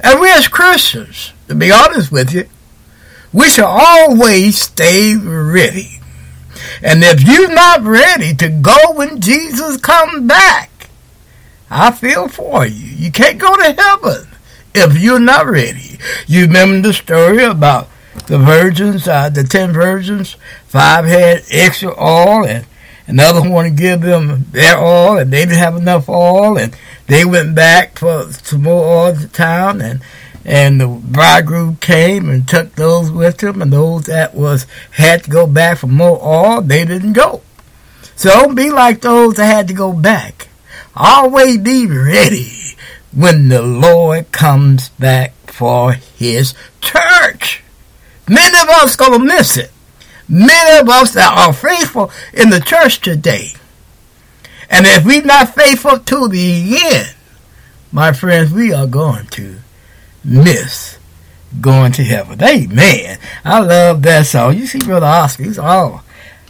And 0.00 0.20
we 0.20 0.30
as 0.32 0.48
Christians, 0.48 1.32
to 1.48 1.54
be 1.54 1.70
honest 1.70 2.10
with 2.10 2.34
you, 2.34 2.48
we 3.32 3.48
should 3.48 3.64
always 3.64 4.60
stay 4.60 5.16
ready. 5.16 6.01
And 6.82 7.02
if 7.02 7.22
you're 7.22 7.52
not 7.52 7.82
ready 7.82 8.34
to 8.34 8.48
go 8.48 8.76
when 8.94 9.20
Jesus 9.20 9.76
comes 9.78 10.26
back, 10.26 10.88
I 11.70 11.90
feel 11.90 12.28
for 12.28 12.66
you. 12.66 12.86
You 12.86 13.10
can't 13.10 13.38
go 13.38 13.56
to 13.56 13.72
heaven 13.72 14.28
if 14.74 14.98
you're 14.98 15.18
not 15.18 15.46
ready. 15.46 15.98
You 16.26 16.42
remember 16.42 16.88
the 16.88 16.92
story 16.92 17.44
about 17.44 17.88
the 18.26 18.38
virgins, 18.38 19.08
uh, 19.08 19.30
the 19.30 19.44
ten 19.44 19.72
virgins, 19.72 20.36
five 20.66 21.04
had 21.04 21.42
extra 21.50 21.90
oil 22.00 22.46
and 22.46 22.66
another 23.06 23.48
one 23.48 23.64
to 23.64 23.70
give 23.70 24.02
them 24.02 24.46
their 24.52 24.78
oil 24.78 25.18
and 25.18 25.32
they 25.32 25.40
didn't 25.40 25.58
have 25.58 25.76
enough 25.76 26.08
oil 26.08 26.58
and 26.58 26.76
they 27.06 27.24
went 27.24 27.54
back 27.54 27.98
for 27.98 28.30
some 28.32 28.62
more 28.62 28.84
oil 28.84 29.16
to 29.16 29.28
town 29.28 29.80
and 29.80 30.00
and 30.44 30.80
the 30.80 30.88
bridegroom 30.88 31.76
came 31.76 32.28
and 32.28 32.46
took 32.46 32.74
those 32.74 33.10
with 33.10 33.42
him 33.42 33.62
and 33.62 33.72
those 33.72 34.06
that 34.06 34.34
was 34.34 34.66
had 34.92 35.24
to 35.24 35.30
go 35.30 35.46
back 35.46 35.78
for 35.78 35.86
more 35.86 36.18
oil, 36.22 36.62
they 36.62 36.84
didn't 36.84 37.12
go. 37.12 37.42
So 38.16 38.30
don't 38.30 38.54
be 38.54 38.70
like 38.70 39.00
those 39.00 39.34
that 39.34 39.46
had 39.46 39.68
to 39.68 39.74
go 39.74 39.92
back. 39.92 40.48
Always 40.94 41.58
be 41.58 41.86
ready 41.86 42.76
when 43.12 43.48
the 43.48 43.62
Lord 43.62 44.32
comes 44.32 44.90
back 44.90 45.32
for 45.46 45.92
his 45.92 46.54
church. 46.80 47.62
Many 48.28 48.60
of 48.60 48.68
us 48.68 48.96
gonna 48.96 49.18
miss 49.18 49.56
it. 49.56 49.70
Many 50.28 50.80
of 50.80 50.88
us 50.88 51.12
that 51.12 51.36
are 51.36 51.52
faithful 51.52 52.10
in 52.32 52.50
the 52.50 52.60
church 52.60 53.00
today. 53.00 53.52
And 54.70 54.86
if 54.86 55.04
we're 55.04 55.22
not 55.22 55.54
faithful 55.54 55.98
to 55.98 56.28
the 56.28 56.78
end, 56.82 57.14
my 57.90 58.12
friends, 58.12 58.52
we 58.52 58.72
are 58.72 58.86
going 58.86 59.26
to 59.28 59.61
miss 60.24 60.98
going 61.60 61.92
to 61.92 62.04
heaven. 62.04 62.42
Amen. 62.42 63.18
I 63.44 63.60
love 63.60 64.02
that 64.02 64.26
song. 64.26 64.56
You 64.56 64.66
see 64.66 64.78
Brother 64.78 65.06
Oscar, 65.06 65.44
he's 65.44 65.58
all 65.58 66.02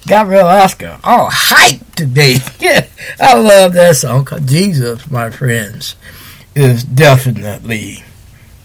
got 0.07 0.27
Brother 0.27 0.49
Oscar 0.49 0.99
all 1.05 1.29
hype 1.31 1.95
today. 1.95 2.37
I 3.21 3.35
love 3.35 3.73
that 3.75 3.97
song 3.97 4.27
Jesus, 4.45 5.11
my 5.11 5.31
friends, 5.31 5.97
is 6.55 6.85
definitely 6.85 8.05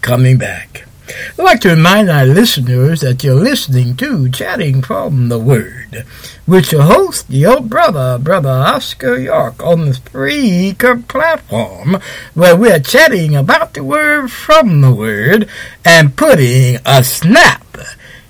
coming 0.00 0.38
back. 0.38 0.87
I'd 1.08 1.42
like 1.42 1.60
to 1.62 1.70
remind 1.70 2.10
our 2.10 2.26
listeners 2.26 3.00
that 3.00 3.24
you're 3.24 3.34
listening 3.34 3.96
to 3.96 4.28
Chatting 4.30 4.82
from 4.82 5.28
the 5.28 5.38
Word 5.38 6.04
with 6.46 6.70
your 6.70 6.82
host, 6.82 7.30
your 7.30 7.60
brother, 7.60 8.18
Brother 8.18 8.50
Oscar 8.50 9.18
York, 9.18 9.62
on 9.62 9.86
the 9.86 9.92
Spreaker 9.92 11.06
platform, 11.08 11.98
where 12.34 12.56
we're 12.56 12.80
chatting 12.80 13.34
about 13.34 13.72
the 13.72 13.84
Word 13.84 14.30
from 14.30 14.82
the 14.82 14.92
Word 14.92 15.48
and 15.84 16.14
putting 16.14 16.78
a 16.84 17.02
snap 17.02 17.78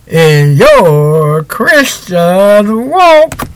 in 0.06 0.56
your 0.56 1.42
Christian 1.42 2.90
walk. 2.90 3.48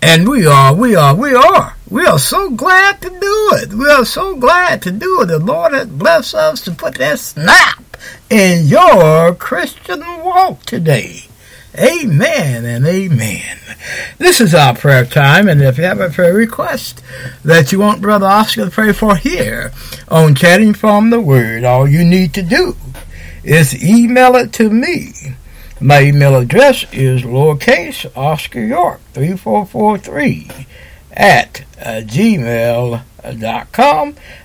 And 0.00 0.28
we 0.28 0.46
are, 0.46 0.74
we 0.74 0.94
are, 0.94 1.14
we 1.14 1.34
are. 1.34 1.76
We 1.90 2.06
are 2.06 2.18
so 2.18 2.50
glad 2.50 3.00
to 3.02 3.10
do 3.10 3.50
it. 3.54 3.72
We 3.72 3.88
are 3.90 4.04
so 4.04 4.36
glad 4.36 4.82
to 4.82 4.92
do 4.92 5.22
it. 5.22 5.26
The 5.26 5.38
Lord 5.38 5.72
has 5.72 5.88
blessed 5.88 6.34
us 6.34 6.60
to 6.62 6.72
put 6.72 6.96
that 6.98 7.18
snap 7.18 7.96
in 8.30 8.66
your 8.66 9.34
Christian 9.34 10.00
walk 10.22 10.62
today. 10.64 11.22
Amen 11.76 12.64
and 12.64 12.86
amen. 12.86 13.58
This 14.18 14.40
is 14.40 14.54
our 14.54 14.74
prayer 14.74 15.04
time, 15.04 15.48
and 15.48 15.62
if 15.62 15.78
you 15.78 15.84
have 15.84 16.00
a 16.00 16.10
prayer 16.10 16.34
request 16.34 17.02
that 17.44 17.70
you 17.72 17.78
want 17.78 18.00
Brother 18.00 18.26
Oscar 18.26 18.64
to 18.64 18.70
pray 18.70 18.92
for 18.92 19.16
here 19.16 19.72
on 20.08 20.34
Chatting 20.34 20.74
from 20.74 21.10
the 21.10 21.20
Word, 21.20 21.64
all 21.64 21.88
you 21.88 22.04
need 22.04 22.34
to 22.34 22.42
do 22.42 22.76
is 23.44 23.84
email 23.84 24.34
it 24.36 24.52
to 24.54 24.70
me. 24.70 25.12
My 25.80 26.02
email 26.02 26.34
address 26.34 26.84
is 26.92 27.22
lowercase 27.22 28.10
Oscar 28.16 28.60
York 28.60 29.00
3443 29.12 30.66
at 31.12 31.62
uh, 31.80 32.02
gmail.com. 32.04 33.04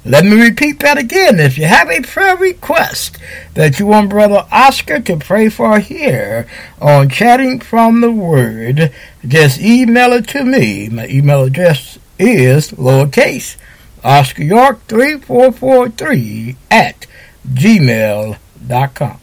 Let 0.06 0.26
me 0.26 0.40
repeat 0.40 0.80
that 0.82 1.00
again. 1.00 1.40
If 1.40 1.58
you 1.58 1.66
have 1.66 1.90
a 1.90 2.02
prayer 2.04 2.38
request 2.38 3.18
that 3.56 3.80
you 3.80 3.88
want 3.88 4.12
Brother 4.12 4.46
Oscar 4.52 5.00
to 5.00 5.18
pray 5.18 5.50
for 5.50 5.80
here 5.80 6.48
on 6.80 7.10
Chatting 7.10 7.60
from 7.62 8.02
the 8.02 8.12
Word, 8.12 8.94
just 9.28 9.60
email 9.60 10.14
it 10.14 10.28
to 10.30 10.46
me. 10.46 10.88
My 10.90 11.08
email 11.08 11.46
address 11.46 11.98
is 12.20 12.70
lowercase 12.74 13.58
Oscar 14.04 14.44
York 14.44 14.86
3443 14.86 16.58
at 16.70 17.08
gmail.com. 17.52 19.23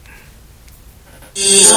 Sweet 1.33 1.71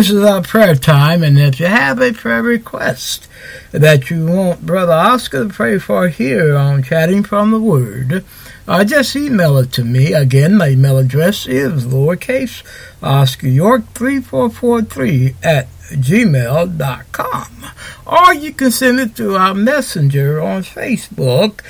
This 0.00 0.08
is 0.08 0.24
our 0.24 0.40
prayer 0.40 0.76
time, 0.76 1.22
and 1.22 1.38
if 1.38 1.60
you 1.60 1.66
have 1.66 2.00
a 2.00 2.14
prayer 2.14 2.42
request 2.42 3.28
that 3.70 4.08
you 4.08 4.24
want 4.24 4.64
Brother 4.64 4.94
Oscar 4.94 5.44
to 5.44 5.50
pray 5.52 5.78
for 5.78 6.08
here 6.08 6.56
on 6.56 6.82
Chatting 6.82 7.22
from 7.22 7.50
the 7.50 7.60
Word, 7.60 8.24
uh, 8.66 8.82
just 8.82 9.14
email 9.14 9.58
it 9.58 9.72
to 9.72 9.84
me. 9.84 10.14
Again, 10.14 10.56
my 10.56 10.68
email 10.68 10.96
address 10.96 11.46
is 11.46 11.84
lowercase 11.84 12.62
Oscar 13.02 13.48
York 13.48 13.92
3443 13.92 15.34
at 15.42 15.68
gmail.com. 15.90 17.66
Or 18.06 18.32
you 18.32 18.54
can 18.54 18.70
send 18.70 19.00
it 19.00 19.14
to 19.16 19.36
our 19.36 19.52
messenger 19.52 20.40
on 20.40 20.62
Facebook 20.62 21.60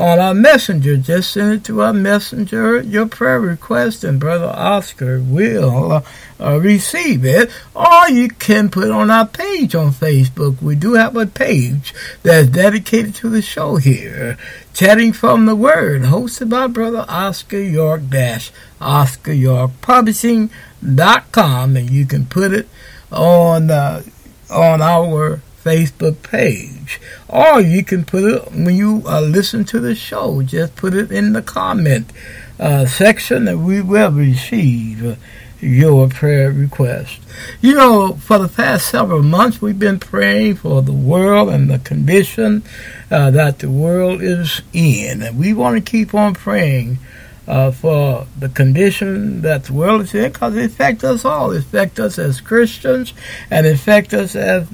on 0.00 0.18
our 0.18 0.32
messenger. 0.32 0.96
Just 0.96 1.30
send 1.30 1.52
it 1.52 1.64
to 1.64 1.82
our 1.82 1.92
messenger, 1.92 2.80
your 2.80 3.06
prayer 3.06 3.38
request, 3.38 4.02
and 4.02 4.18
Brother 4.18 4.46
Oscar 4.46 5.20
will 5.20 5.92
uh, 5.92 6.02
uh, 6.40 6.58
receive 6.58 7.26
it. 7.26 7.50
Or 7.74 8.08
you 8.08 8.30
can 8.30 8.70
put 8.70 8.90
on 8.90 9.10
our 9.10 9.26
page 9.26 9.74
on 9.74 9.92
Facebook. 9.92 10.62
We 10.62 10.74
do 10.74 10.94
have 10.94 11.16
a 11.16 11.26
page 11.26 11.92
that's 12.22 12.48
dedicated 12.48 13.14
to 13.16 13.28
the 13.28 13.42
show 13.42 13.76
here. 13.76 14.38
Chatting 14.72 15.12
from 15.12 15.44
the 15.44 15.54
Word, 15.54 16.02
hosted 16.02 16.48
by 16.48 16.66
Brother 16.66 17.04
Oscar 17.06 17.60
York 17.60 18.08
Dash 18.08 18.50
Oscar 18.80 19.32
York 19.32 19.72
Publishing.com, 19.82 21.76
and 21.76 21.90
you 21.90 22.06
can 22.06 22.24
put 22.24 22.54
it 22.54 22.68
on 23.12 23.70
uh, 23.70 24.02
on 24.48 24.80
our 24.80 25.42
Facebook 25.62 26.22
page. 26.22 27.00
Or 27.28 27.60
you 27.60 27.84
can 27.84 28.04
put 28.04 28.24
it 28.24 28.52
when 28.52 28.74
you 28.74 29.02
uh, 29.06 29.20
listen 29.20 29.64
to 29.66 29.80
the 29.80 29.94
show, 29.94 30.42
just 30.42 30.76
put 30.76 30.94
it 30.94 31.10
in 31.10 31.32
the 31.32 31.42
comment 31.42 32.12
uh, 32.58 32.86
section 32.86 33.48
and 33.48 33.66
we 33.66 33.80
will 33.80 34.10
receive 34.12 35.18
your 35.60 36.08
prayer 36.08 36.50
request. 36.50 37.20
You 37.60 37.74
know, 37.74 38.14
for 38.14 38.38
the 38.38 38.48
past 38.48 38.88
several 38.88 39.22
months, 39.22 39.60
we've 39.60 39.78
been 39.78 40.00
praying 40.00 40.56
for 40.56 40.82
the 40.82 40.92
world 40.92 41.50
and 41.50 41.70
the 41.70 41.78
condition 41.78 42.62
uh, 43.10 43.30
that 43.32 43.58
the 43.58 43.70
world 43.70 44.22
is 44.22 44.62
in. 44.72 45.22
And 45.22 45.38
we 45.38 45.52
want 45.52 45.76
to 45.76 45.90
keep 45.90 46.14
on 46.14 46.34
praying 46.34 46.98
uh, 47.46 47.70
for 47.70 48.26
the 48.38 48.48
condition 48.48 49.42
that 49.42 49.64
the 49.64 49.72
world 49.72 50.02
is 50.02 50.14
in 50.14 50.32
because 50.32 50.56
it 50.56 50.66
affects 50.66 51.04
us 51.04 51.24
all. 51.24 51.50
It 51.50 51.58
affects 51.58 51.98
us 51.98 52.18
as 52.18 52.40
Christians 52.40 53.12
and 53.50 53.66
it 53.66 53.74
affects 53.74 54.14
us 54.14 54.36
as 54.36 54.68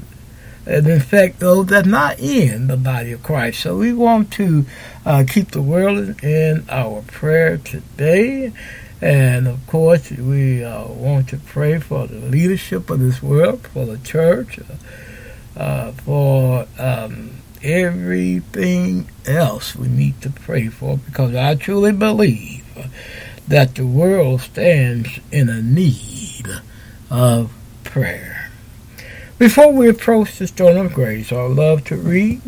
and 0.67 0.87
infect 0.87 1.39
those 1.39 1.67
that 1.67 1.87
are 1.87 1.91
not 1.91 2.19
in 2.19 2.67
the 2.67 2.77
body 2.77 3.13
of 3.13 3.23
Christ. 3.23 3.61
So 3.61 3.79
we 3.79 3.93
want 3.93 4.33
to 4.33 4.67
uh, 5.05 5.25
keep 5.29 5.53
the 5.53 5.63
world 5.63 6.23
in 6.23 6.67
our 6.69 7.03
prayer 7.03 7.59
today. 7.59 8.53
And 9.01 9.47
of 9.47 9.65
course, 9.67 10.11
we 10.11 10.65
uh, 10.65 10.87
want 10.89 11.29
to 11.29 11.37
pray 11.37 11.79
for 11.79 12.07
the 12.07 12.19
leadership 12.19 12.91
of 12.91 12.99
this 12.99 13.23
world, 13.23 13.67
for 13.69 13.87
the 13.87 13.99
church, 13.99 14.59
uh, 14.59 15.61
uh 15.61 15.93
for 15.93 16.67
um, 16.79 17.31
everything 17.63 19.09
else 19.27 19.75
we 19.75 19.89
need 19.89 20.21
to 20.23 20.31
pray 20.31 20.69
for 20.69 20.99
because 20.99 21.35
I 21.35 21.55
truly 21.55 21.93
believe 21.93 22.65
that 23.49 23.75
the 23.75 23.87
world 23.87 24.41
stands 24.43 25.21
in 25.31 25.49
a 25.49 25.63
need 25.63 26.47
of 27.11 27.53
prayer. 27.85 28.36
Before 29.39 29.71
we 29.71 29.91
approach 29.91 30.39
the 30.39 30.47
throne 30.47 30.79
of 30.79 30.95
grace, 30.95 31.31
I 31.31 31.43
love 31.43 31.85
to 31.85 31.97
read 31.97 32.41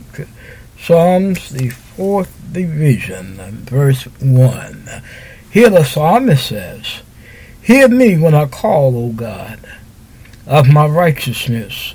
Psalms, 0.78 1.50
the 1.50 1.68
fourth 1.68 2.34
division, 2.50 3.34
verse 3.66 4.04
1. 4.04 5.02
Here 5.50 5.68
the 5.68 5.84
psalmist 5.84 6.46
says, 6.46 7.02
Hear 7.60 7.88
me 7.88 8.16
when 8.16 8.34
I 8.34 8.46
call, 8.46 8.96
O 8.96 9.12
God, 9.12 9.60
of 10.46 10.72
my 10.72 10.86
righteousness. 10.86 11.94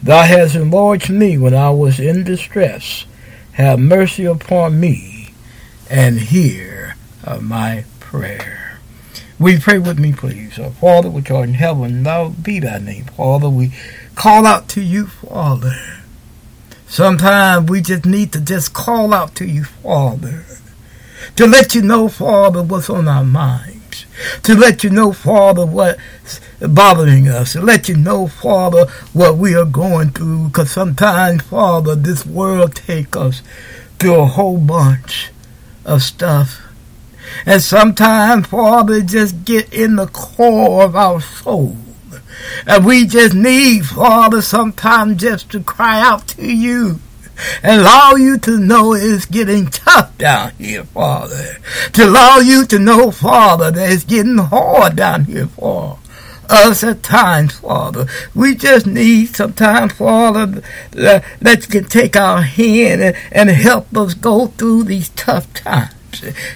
Thou 0.00 0.22
hast 0.22 0.54
enlarged 0.54 1.10
me 1.10 1.36
when 1.36 1.54
I 1.54 1.70
was 1.70 1.98
in 1.98 2.22
distress. 2.22 3.06
Have 3.54 3.80
mercy 3.80 4.26
upon 4.26 4.78
me 4.78 5.34
and 5.90 6.20
hear 6.20 6.94
my 7.40 7.84
prayer. 7.98 8.78
We 9.40 9.58
pray 9.58 9.78
with 9.78 9.98
me, 9.98 10.12
please. 10.12 10.60
Father 10.80 11.10
which 11.10 11.32
art 11.32 11.48
in 11.48 11.54
heaven, 11.54 12.04
thou 12.04 12.28
be 12.28 12.60
thy 12.60 12.78
name. 12.78 13.06
Father, 13.06 13.48
we 13.48 13.72
call 14.14 14.46
out 14.46 14.68
to 14.70 14.80
you, 14.80 15.06
Father. 15.06 15.76
Sometimes 16.88 17.70
we 17.70 17.80
just 17.80 18.04
need 18.04 18.32
to 18.32 18.40
just 18.40 18.74
call 18.74 19.14
out 19.14 19.34
to 19.36 19.46
you, 19.46 19.64
Father, 19.64 20.44
to 21.36 21.46
let 21.46 21.74
you 21.74 21.82
know, 21.82 22.08
Father, 22.08 22.62
what's 22.62 22.90
on 22.90 23.06
our 23.06 23.24
minds, 23.24 24.06
to 24.42 24.54
let 24.56 24.82
you 24.82 24.90
know, 24.90 25.12
Father, 25.12 25.64
what's 25.64 26.40
bothering 26.60 27.28
us, 27.28 27.52
to 27.52 27.60
let 27.60 27.88
you 27.88 27.96
know, 27.96 28.26
Father, 28.26 28.86
what 29.12 29.36
we 29.36 29.54
are 29.54 29.64
going 29.64 30.10
through, 30.10 30.48
because 30.48 30.72
sometimes, 30.72 31.42
Father, 31.42 31.94
this 31.94 32.26
world 32.26 32.74
take 32.74 33.16
us 33.16 33.42
through 34.00 34.16
a 34.16 34.26
whole 34.26 34.58
bunch 34.58 35.30
of 35.84 36.02
stuff. 36.02 36.60
And 37.46 37.62
sometimes, 37.62 38.48
Father, 38.48 39.00
just 39.00 39.44
get 39.44 39.72
in 39.72 39.94
the 39.94 40.08
core 40.08 40.82
of 40.82 40.96
our 40.96 41.20
soul 41.20 41.76
and 42.66 42.84
we 42.84 43.06
just 43.06 43.34
need, 43.34 43.86
Father, 43.86 44.42
sometimes 44.42 45.20
just 45.20 45.50
to 45.52 45.60
cry 45.60 46.00
out 46.00 46.28
to 46.28 46.52
you 46.52 47.00
and 47.62 47.80
allow 47.80 48.12
you 48.12 48.38
to 48.38 48.58
know 48.58 48.94
it's 48.94 49.26
getting 49.26 49.66
tough 49.66 50.16
down 50.18 50.52
here, 50.58 50.84
Father. 50.84 51.58
To 51.94 52.04
allow 52.04 52.38
you 52.38 52.66
to 52.66 52.78
know, 52.78 53.10
Father, 53.10 53.70
that 53.70 53.92
it's 53.92 54.04
getting 54.04 54.38
hard 54.38 54.96
down 54.96 55.24
here 55.24 55.46
for 55.46 55.98
us 56.50 56.82
at 56.82 57.02
times, 57.02 57.58
Father. 57.60 58.06
We 58.34 58.54
just 58.54 58.86
need 58.86 59.36
sometimes, 59.36 59.92
Father, 59.92 60.62
that, 60.90 61.24
you 61.42 61.68
can 61.68 61.84
take 61.84 62.16
our 62.16 62.42
hand 62.42 63.00
and, 63.00 63.16
and 63.32 63.50
help 63.50 63.96
us 63.96 64.14
go 64.14 64.48
through 64.48 64.84
these 64.84 65.10
tough 65.10 65.52
times. 65.54 65.94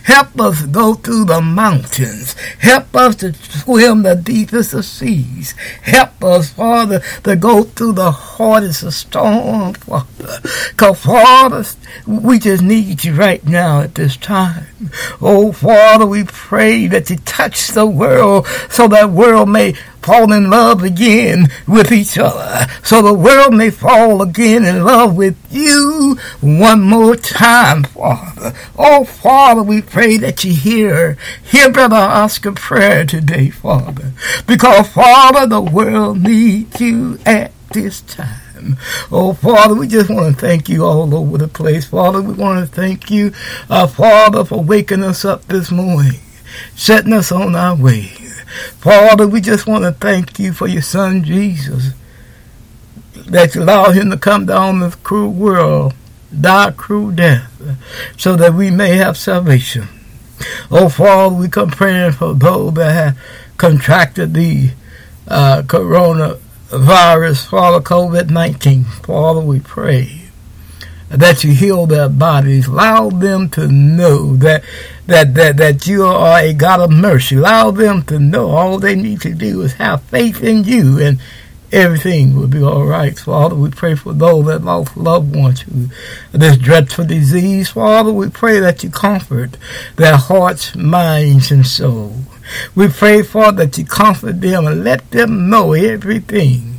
Help 0.05 0.41
us 0.41 0.63
go 0.67 0.95
through 0.95 1.25
the 1.25 1.41
mountains. 1.41 2.35
Help 2.59 2.95
us 2.95 3.17
to 3.17 3.33
swim 3.35 4.03
the 4.03 4.15
deepest 4.15 4.75
of 4.75 4.85
seas. 4.85 5.53
Help 5.83 6.23
us, 6.25 6.51
Father, 6.51 7.01
to 7.23 7.37
go 7.37 7.65
through 7.65 7.93
the 7.93 8.11
hardest 8.11 8.83
of 8.83 8.95
storms, 8.95 9.79
Father. 9.79 10.41
Because, 10.71 11.01
Father, 11.01 11.65
we 12.07 12.39
just 12.39 12.63
need 12.63 13.05
you 13.05 13.15
right 13.15 13.45
now 13.47 13.81
at 13.81 13.95
this 13.95 14.17
time. 14.17 14.67
Oh, 15.21 15.53
Father, 15.53 16.07
we 16.07 16.25
pray 16.25 16.87
that 16.89 17.11
you 17.11 17.17
touch 17.17 17.69
the 17.69 17.87
world 17.87 18.47
so 18.69 18.89
that 18.89 19.11
world 19.11 19.49
may 19.49 19.75
fall 20.05 20.33
in 20.33 20.51
love 20.51 20.83
again 20.83 21.49
with 21.67 21.91
each 21.91 22.19
other. 22.19 22.67
So 22.83 23.01
the 23.01 23.15
world 23.15 23.55
may 23.55 23.71
fall 23.71 24.21
again 24.21 24.65
in 24.65 24.85
love 24.85 25.17
with 25.17 25.37
you 25.51 26.19
one 26.43 26.83
more 26.83 27.17
time, 27.17 27.85
Father. 27.85 28.53
Oh, 28.77 29.05
Father, 29.05 29.63
we 29.63 29.81
pray 29.81 30.19
that 30.19 30.45
you 30.45 30.53
hear, 30.53 31.17
hear 31.43 31.73
Brother 31.73 31.97
Oscar 31.97 32.53
prayer 32.53 33.07
today, 33.07 33.49
Father. 33.49 34.13
Because, 34.47 34.91
Father, 34.91 35.47
the 35.47 35.63
world 35.63 36.21
needs 36.21 36.79
you 36.81 37.19
at 37.25 37.53
this 37.73 38.03
time. 38.03 38.77
Oh, 39.11 39.33
Father, 39.33 39.75
we 39.75 39.89
just 39.89 40.11
want 40.11 40.35
to 40.35 40.41
thank 40.41 40.69
you 40.69 40.85
all 40.85 41.15
over 41.15 41.39
the 41.39 41.49
place. 41.49 41.87
Father, 41.87 42.21
we 42.21 42.35
want 42.35 42.61
to 42.61 42.75
thank 42.75 43.11
you, 43.11 43.33
uh, 43.71 43.87
Father, 43.87 44.45
for 44.45 44.63
waking 44.63 45.03
us 45.03 45.25
up 45.25 45.47
this 45.47 45.71
morning, 45.71 46.21
setting 46.75 47.13
us 47.15 47.33
on 47.33 47.55
our 47.55 47.75
way. 47.77 48.24
Father, 48.79 49.27
we 49.27 49.41
just 49.41 49.67
want 49.67 49.85
to 49.85 49.93
thank 49.93 50.39
you 50.39 50.53
for 50.53 50.67
your 50.67 50.83
son 50.83 51.25
Jesus, 51.25 51.93
that 53.27 53.55
you 53.55 53.63
allowed 53.63 53.93
him 53.93 54.11
to 54.11 54.17
come 54.17 54.47
down 54.47 54.81
this 54.81 54.95
cruel 54.97 55.33
world, 55.33 55.95
die 56.39 56.69
a 56.69 56.73
cruel 56.73 57.11
death, 57.11 57.51
so 58.17 58.37
that 58.37 58.55
we 58.55 58.71
may 58.71 58.97
have 58.97 59.17
salvation. 59.17 59.89
Oh, 60.71 60.89
Father, 60.89 61.35
we 61.35 61.49
come 61.49 61.71
praying 61.71 62.13
for 62.13 62.35
those 62.35 62.75
that 62.75 62.93
have 62.93 63.19
contracted 63.57 64.35
the 64.35 64.71
uh, 65.29 65.63
coronavirus, 65.63 67.47
Father, 67.47 67.81
COVID 67.81 68.31
19. 68.31 68.85
Father, 68.85 69.41
we 69.41 69.61
pray 69.61 70.25
that 71.09 71.45
you 71.45 71.53
heal 71.53 71.87
their 71.87 72.09
bodies. 72.09 72.67
Allow 72.67 73.11
them 73.11 73.49
to 73.51 73.69
know 73.69 74.37
that 74.37 74.65
that 75.07 75.35
that 75.35 75.57
that 75.59 75.87
you 75.87 76.05
are 76.05 76.41
a 76.41 76.53
God 76.53 76.81
of 76.81 76.91
mercy. 76.91 77.37
Allow 77.37 77.71
them 77.71 78.03
to 78.05 78.19
know 78.19 78.51
all 78.51 78.79
they 78.79 78.95
need 78.95 79.21
to 79.23 79.35
do 79.35 79.63
is 79.63 79.75
have 79.75 80.03
faith 80.05 80.43
in 80.43 80.65
you 80.65 80.99
and 80.99 81.21
everything 81.73 82.37
will 82.37 82.47
be 82.47 82.63
all 82.63 82.85
right. 82.85 83.19
Father, 83.19 83.55
we 83.57 83.71
pray 83.71 83.95
for 83.95 84.13
those 84.13 84.47
that 84.47 84.63
lost 84.63 84.97
loved 84.97 85.35
ones 85.35 85.63
who 85.63 85.89
this 86.33 86.57
dreadful 86.57 87.05
disease. 87.05 87.71
Father, 87.71 88.13
we 88.13 88.31
pray 88.31 88.61
that 88.61 88.85
you 88.85 88.91
comfort 88.91 89.57
their 89.97 90.17
hearts, 90.17 90.75
minds, 90.77 91.51
and 91.51 91.67
soul. 91.67 92.15
We 92.75 92.89
pray, 92.89 93.23
Father, 93.23 93.65
that 93.67 93.79
you 93.79 93.85
comfort 93.85 94.41
them 94.41 94.67
and 94.67 94.85
let 94.85 95.11
them 95.11 95.51
know 95.51 95.73
everything 95.73 96.74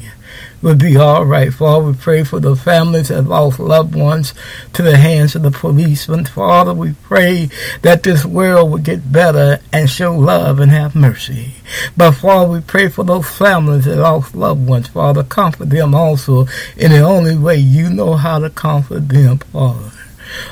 will 0.66 0.76
be 0.76 0.98
all 0.98 1.24
right. 1.24 1.54
Father, 1.54 1.86
we 1.86 1.94
pray 1.94 2.24
for 2.24 2.40
the 2.40 2.56
families 2.56 3.10
that 3.10 3.22
lost 3.22 3.60
loved 3.60 3.94
ones 3.94 4.34
to 4.74 4.82
the 4.82 4.98
hands 4.98 5.36
of 5.36 5.44
the 5.44 5.52
policemen. 5.52 6.26
Father, 6.26 6.74
we 6.74 6.94
pray 7.04 7.50
that 7.84 8.02
this 8.02 8.26
world 8.26 8.72
will 8.72 8.80
get 8.80 9.12
better 9.12 9.60
and 9.72 9.88
show 9.88 10.18
love 10.18 10.60
and 10.60 10.72
have 10.72 10.96
mercy. 10.96 11.54
But 11.96 12.14
Father, 12.14 12.50
we 12.50 12.62
pray 12.62 12.90
for 12.90 13.04
those 13.04 13.30
families 13.30 13.86
that 13.86 13.98
lost 13.98 14.34
loved 14.34 14.68
ones. 14.68 14.88
Father, 14.88 15.24
comfort 15.24 15.70
them 15.70 15.94
also 15.94 16.48
in 16.76 16.90
the 16.90 17.02
only 17.02 17.38
way 17.38 17.58
you 17.58 17.88
know 17.92 18.16
how 18.16 18.40
to 18.40 18.50
comfort 18.50 19.08
them, 19.08 19.38
Father. 19.38 19.92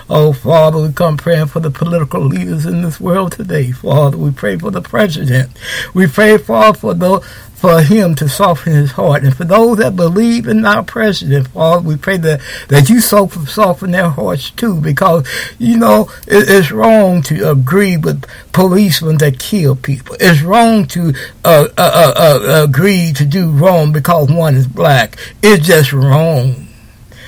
Oh, 0.09 0.31
Father, 0.31 0.79
we 0.79 0.93
come 0.93 1.17
praying 1.17 1.47
for 1.47 1.59
the 1.59 1.71
political 1.71 2.21
leaders 2.21 2.67
in 2.67 2.83
this 2.83 2.99
world 2.99 3.31
today. 3.31 3.71
Father, 3.71 4.17
we 4.17 4.31
pray 4.31 4.57
for 4.57 4.69
the 4.69 4.81
president. 4.81 5.49
We 5.95 6.05
pray, 6.05 6.37
Father, 6.37 6.77
for 6.77 6.93
the 6.93 7.19
for 7.63 7.81
him 7.81 8.13
to 8.13 8.27
soften 8.27 8.73
his 8.73 8.91
heart. 8.91 9.23
And 9.23 9.33
for 9.33 9.45
those 9.45 9.77
that 9.77 9.95
believe 9.95 10.49
in 10.49 10.65
our 10.65 10.83
president, 10.83 11.47
Father, 11.47 11.87
we 11.87 11.95
pray 11.95 12.17
that, 12.17 12.41
that 12.67 12.89
you 12.89 12.99
soften, 12.99 13.91
their 13.91 14.09
hearts 14.09 14.49
too, 14.49 14.81
because, 14.81 15.25
you 15.59 15.77
know, 15.77 16.11
it, 16.27 16.49
it's 16.49 16.73
wrong 16.73 17.21
to 17.21 17.49
agree 17.49 17.95
with 17.95 18.25
policemen 18.51 19.17
that 19.19 19.39
kill 19.39 19.77
people. 19.77 20.17
It's 20.19 20.41
wrong 20.41 20.87
to 20.87 21.13
uh, 21.45 21.69
uh, 21.77 22.11
uh, 22.17 22.43
uh 22.49 22.63
agree 22.65 23.13
to 23.13 23.23
do 23.23 23.49
wrong 23.49 23.93
because 23.93 24.29
one 24.29 24.55
is 24.55 24.67
black. 24.67 25.15
It's 25.41 25.65
just 25.65 25.93
wrong. 25.93 26.67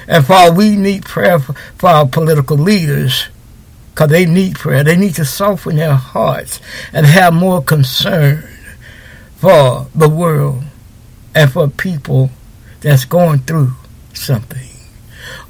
And 0.05 0.25
Father, 0.25 0.53
we 0.53 0.75
need 0.75 1.05
prayer 1.05 1.39
for, 1.39 1.53
for 1.77 1.87
our 1.87 2.07
political 2.07 2.57
leaders 2.57 3.27
because 3.91 4.09
they 4.09 4.25
need 4.25 4.55
prayer. 4.55 4.83
They 4.83 4.97
need 4.97 5.15
to 5.15 5.23
soften 5.23 5.77
their 5.77 5.95
hearts 5.95 6.59
and 6.91 7.05
have 7.05 7.33
more 7.33 7.63
concern 7.63 8.49
for 9.35 9.87
the 9.93 10.09
world 10.09 10.63
and 11.33 11.51
for 11.51 11.67
people 11.67 12.29
that's 12.81 13.05
going 13.05 13.39
through 13.39 13.73
something. 14.13 14.69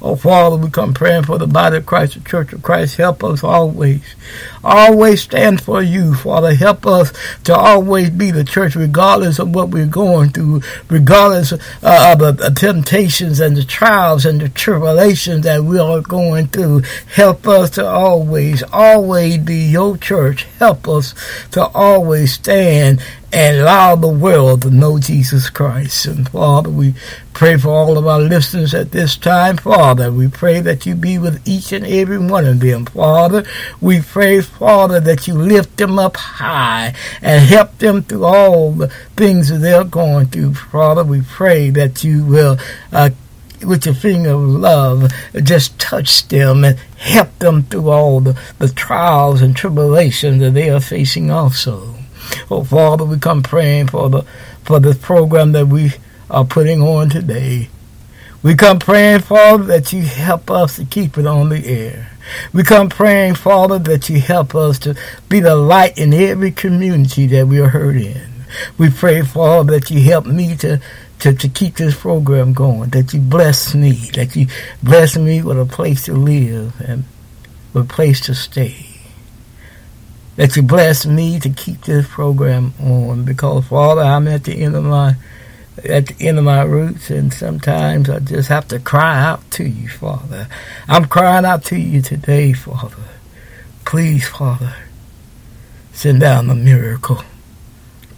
Oh, 0.08 0.14
Father, 0.14 0.56
we 0.56 0.70
come 0.70 0.94
praying 0.94 1.24
for 1.24 1.36
the 1.36 1.48
body 1.48 1.78
of 1.78 1.86
Christ, 1.86 2.14
the 2.14 2.20
church 2.20 2.52
of 2.52 2.62
Christ. 2.62 2.96
Help 2.96 3.24
us 3.24 3.42
always. 3.42 4.14
Always 4.62 5.22
stand 5.22 5.60
for 5.60 5.82
you, 5.82 6.14
Father. 6.14 6.54
Help 6.54 6.86
us 6.86 7.12
to 7.42 7.56
always 7.56 8.10
be 8.10 8.30
the 8.30 8.44
church, 8.44 8.76
regardless 8.76 9.40
of 9.40 9.52
what 9.52 9.70
we're 9.70 9.86
going 9.86 10.30
through, 10.30 10.62
regardless 10.88 11.52
uh, 11.52 11.58
of 11.82 12.36
the 12.36 12.52
temptations 12.56 13.40
and 13.40 13.56
the 13.56 13.64
trials 13.64 14.24
and 14.24 14.40
the 14.40 14.48
tribulations 14.48 15.42
that 15.42 15.64
we 15.64 15.76
are 15.76 16.00
going 16.00 16.46
through. 16.46 16.82
Help 17.12 17.48
us 17.48 17.70
to 17.70 17.84
always, 17.84 18.62
always 18.72 19.38
be 19.38 19.56
your 19.56 19.96
church. 19.96 20.44
Help 20.60 20.86
us 20.86 21.14
to 21.50 21.66
always 21.66 22.32
stand 22.32 23.02
and 23.32 23.56
allow 23.56 23.96
the 23.96 24.08
world 24.08 24.62
to 24.62 24.70
know 24.70 24.98
Jesus 24.98 25.50
Christ. 25.50 26.06
And 26.06 26.28
Father, 26.28 26.70
we 26.70 26.94
pray 27.34 27.56
for 27.56 27.68
all 27.68 27.98
of 27.98 28.06
our 28.06 28.20
listeners 28.20 28.72
at 28.72 28.92
this 28.92 29.16
time, 29.16 29.56
Father. 29.56 29.95
We 30.12 30.28
pray 30.28 30.60
that 30.60 30.86
you 30.86 30.94
be 30.94 31.18
with 31.18 31.46
each 31.46 31.72
and 31.72 31.86
every 31.86 32.18
one 32.18 32.44
of 32.44 32.60
them, 32.60 32.86
Father. 32.86 33.44
We 33.80 34.00
pray, 34.00 34.40
Father, 34.40 35.00
that 35.00 35.26
you 35.26 35.34
lift 35.34 35.76
them 35.76 35.98
up 35.98 36.16
high 36.16 36.94
and 37.22 37.44
help 37.44 37.78
them 37.78 38.02
through 38.02 38.24
all 38.24 38.72
the 38.72 38.88
things 39.16 39.48
that 39.48 39.58
they're 39.58 39.84
going 39.84 40.26
through, 40.26 40.54
Father. 40.54 41.02
We 41.02 41.22
pray 41.22 41.70
that 41.70 42.04
you 42.04 42.24
will 42.24 42.58
uh, 42.92 43.10
with 43.64 43.86
your 43.86 43.94
finger 43.94 44.30
of 44.30 44.42
love, 44.42 45.10
just 45.42 45.78
touch 45.78 46.28
them 46.28 46.64
and 46.64 46.78
help 46.98 47.38
them 47.38 47.62
through 47.64 47.88
all 47.90 48.20
the, 48.20 48.38
the 48.58 48.68
trials 48.68 49.40
and 49.40 49.56
tribulations 49.56 50.40
that 50.40 50.54
they 50.54 50.68
are 50.70 50.80
facing 50.80 51.30
also. 51.30 51.94
Oh, 52.50 52.64
Father, 52.64 53.04
we 53.04 53.18
come 53.18 53.42
praying 53.42 53.88
for 53.88 54.10
the 54.10 54.22
for 54.64 54.80
this 54.80 54.98
program 54.98 55.52
that 55.52 55.68
we 55.68 55.92
are 56.28 56.44
putting 56.44 56.82
on 56.82 57.08
today. 57.08 57.68
We 58.46 58.54
come 58.54 58.78
praying, 58.78 59.22
Father, 59.22 59.64
that 59.64 59.92
you 59.92 60.02
help 60.02 60.52
us 60.52 60.76
to 60.76 60.84
keep 60.84 61.18
it 61.18 61.26
on 61.26 61.48
the 61.48 61.66
air. 61.66 62.12
We 62.52 62.62
come 62.62 62.88
praying, 62.88 63.34
Father, 63.34 63.80
that 63.80 64.08
you 64.08 64.20
help 64.20 64.54
us 64.54 64.78
to 64.80 64.94
be 65.28 65.40
the 65.40 65.56
light 65.56 65.98
in 65.98 66.14
every 66.14 66.52
community 66.52 67.26
that 67.26 67.48
we 67.48 67.58
are 67.58 67.70
heard 67.70 67.96
in. 67.96 68.22
We 68.78 68.90
pray, 68.90 69.22
Father, 69.22 69.72
that 69.72 69.90
you 69.90 70.00
help 70.02 70.26
me 70.26 70.54
to, 70.58 70.80
to, 71.18 71.34
to 71.34 71.48
keep 71.48 71.74
this 71.74 72.00
program 72.00 72.52
going, 72.52 72.90
that 72.90 73.12
you 73.12 73.20
bless 73.20 73.74
me, 73.74 73.94
that 74.14 74.36
you 74.36 74.46
bless 74.80 75.16
me 75.16 75.42
with 75.42 75.58
a 75.58 75.66
place 75.66 76.04
to 76.04 76.12
live 76.12 76.80
and 76.80 77.02
a 77.74 77.82
place 77.82 78.20
to 78.26 78.34
stay 78.36 78.86
that 80.36 80.54
you 80.54 80.62
bless 80.62 81.04
me 81.06 81.40
to 81.40 81.48
keep 81.48 81.80
this 81.82 82.06
program 82.06 82.74
on 82.78 83.24
because 83.24 83.66
Father, 83.66 84.02
I'm 84.02 84.28
at 84.28 84.44
the 84.44 84.52
end 84.52 84.76
of 84.76 84.84
my 84.84 85.16
at 85.84 86.06
the 86.06 86.28
end 86.28 86.38
of 86.38 86.44
my 86.44 86.62
roots 86.62 87.10
and 87.10 87.32
sometimes 87.32 88.08
I 88.08 88.18
just 88.20 88.48
have 88.48 88.68
to 88.68 88.78
cry 88.78 89.22
out 89.22 89.50
to 89.52 89.64
you, 89.64 89.88
Father. 89.88 90.48
I'm 90.88 91.06
crying 91.06 91.44
out 91.44 91.64
to 91.66 91.78
you 91.78 92.02
today, 92.02 92.52
Father. 92.52 93.04
Please, 93.84 94.26
Father, 94.26 94.74
send 95.92 96.20
down 96.20 96.50
a 96.50 96.54
miracle. 96.54 97.22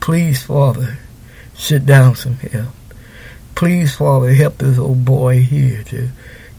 Please, 0.01 0.43
Father, 0.43 0.99
sit 1.55 1.85
down 1.85 2.15
some 2.15 2.37
help. 2.37 2.75
Please, 3.55 3.95
Father, 3.95 4.33
help 4.33 4.59
this 4.59 4.79
old 4.79 5.05
boy 5.05 5.41
here 5.41 5.83
to 5.85 6.11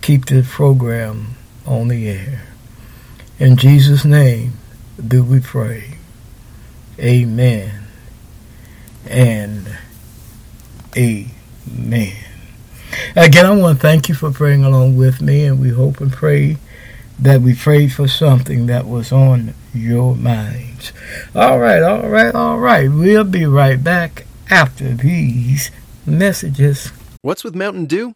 keep 0.01 0.25
this 0.25 0.53
program 0.53 1.35
on 1.65 1.87
the 1.87 2.09
air. 2.09 2.43
In 3.39 3.55
Jesus' 3.55 4.03
name, 4.03 4.53
do 5.07 5.23
we 5.23 5.39
pray. 5.39 5.95
Amen 6.99 7.79
and 9.09 9.77
amen. 10.97 12.15
Again, 13.15 13.45
I 13.45 13.55
want 13.55 13.77
to 13.77 13.81
thank 13.81 14.09
you 14.09 14.15
for 14.15 14.31
praying 14.31 14.63
along 14.63 14.97
with 14.97 15.21
me, 15.21 15.45
and 15.45 15.61
we 15.61 15.69
hope 15.69 16.01
and 16.01 16.11
pray 16.11 16.57
that 17.19 17.41
we 17.41 17.53
prayed 17.53 17.93
for 17.93 18.07
something 18.07 18.67
that 18.67 18.87
was 18.87 19.11
on 19.11 19.53
your 19.73 20.15
minds. 20.15 20.91
All 21.35 21.59
right, 21.59 21.83
all 21.83 22.07
right, 22.09 22.33
all 22.33 22.59
right. 22.59 22.89
We'll 22.89 23.23
be 23.23 23.45
right 23.45 23.83
back 23.83 24.25
after 24.49 24.93
these 24.93 25.69
messages. 26.05 26.91
What's 27.21 27.43
with 27.43 27.55
Mountain 27.55 27.85
Dew? 27.85 28.15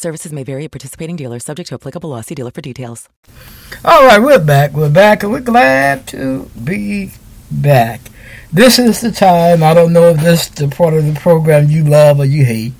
Services 0.00 0.32
may 0.32 0.44
vary 0.44 0.64
at 0.64 0.70
participating 0.70 1.16
dealers, 1.16 1.44
subject 1.44 1.68
to 1.68 1.74
applicable 1.74 2.08
law. 2.08 2.22
See 2.22 2.34
dealer 2.34 2.50
for 2.50 2.62
details. 2.62 3.06
All 3.84 4.06
right, 4.06 4.18
we're 4.18 4.42
back. 4.42 4.72
We're 4.72 4.88
back, 4.88 5.22
and 5.22 5.30
we're 5.30 5.40
glad 5.40 6.06
to 6.06 6.50
be 6.64 7.12
back. 7.50 8.00
This 8.50 8.78
is 8.78 9.02
the 9.02 9.12
time. 9.12 9.62
I 9.62 9.74
don't 9.74 9.92
know 9.92 10.08
if 10.08 10.20
this 10.20 10.44
is 10.44 10.50
the 10.52 10.68
part 10.68 10.94
of 10.94 11.04
the 11.04 11.20
program 11.20 11.68
you 11.68 11.84
love 11.84 12.18
or 12.18 12.24
you 12.24 12.46
hate, 12.46 12.72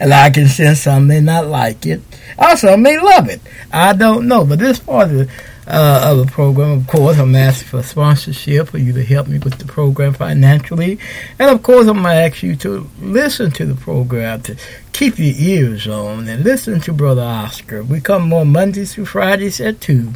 and 0.00 0.12
I 0.12 0.30
can 0.30 0.48
sense 0.48 0.80
some 0.80 1.06
may 1.06 1.20
not 1.20 1.46
like 1.46 1.86
it. 1.86 2.02
Also, 2.36 2.76
may 2.76 2.98
love 2.98 3.28
it. 3.28 3.40
I 3.72 3.92
don't 3.92 4.26
know, 4.26 4.44
but 4.44 4.58
this 4.58 4.80
part 4.80 5.12
of 5.12 5.14
the 5.14 5.30
uh, 5.66 6.10
of 6.10 6.18
the 6.18 6.32
program. 6.32 6.72
Of 6.72 6.86
course, 6.86 7.18
I'm 7.18 7.34
asking 7.34 7.68
for 7.68 7.82
sponsorship 7.82 8.68
for 8.68 8.78
you 8.78 8.92
to 8.92 9.04
help 9.04 9.28
me 9.28 9.38
with 9.38 9.58
the 9.58 9.64
program 9.64 10.14
financially. 10.14 10.98
And 11.38 11.50
of 11.50 11.62
course, 11.62 11.86
I'm 11.86 12.02
going 12.02 12.14
to 12.14 12.22
ask 12.22 12.42
you 12.42 12.56
to 12.56 12.90
listen 13.00 13.50
to 13.52 13.66
the 13.66 13.74
program, 13.74 14.42
to 14.42 14.56
keep 14.92 15.18
your 15.18 15.34
ears 15.36 15.86
on 15.86 16.28
and 16.28 16.44
listen 16.44 16.80
to 16.80 16.92
Brother 16.92 17.22
Oscar. 17.22 17.82
We 17.82 18.00
come 18.00 18.32
on 18.32 18.52
Mondays 18.52 18.94
through 18.94 19.06
Fridays 19.06 19.60
at 19.60 19.80
2 19.80 20.12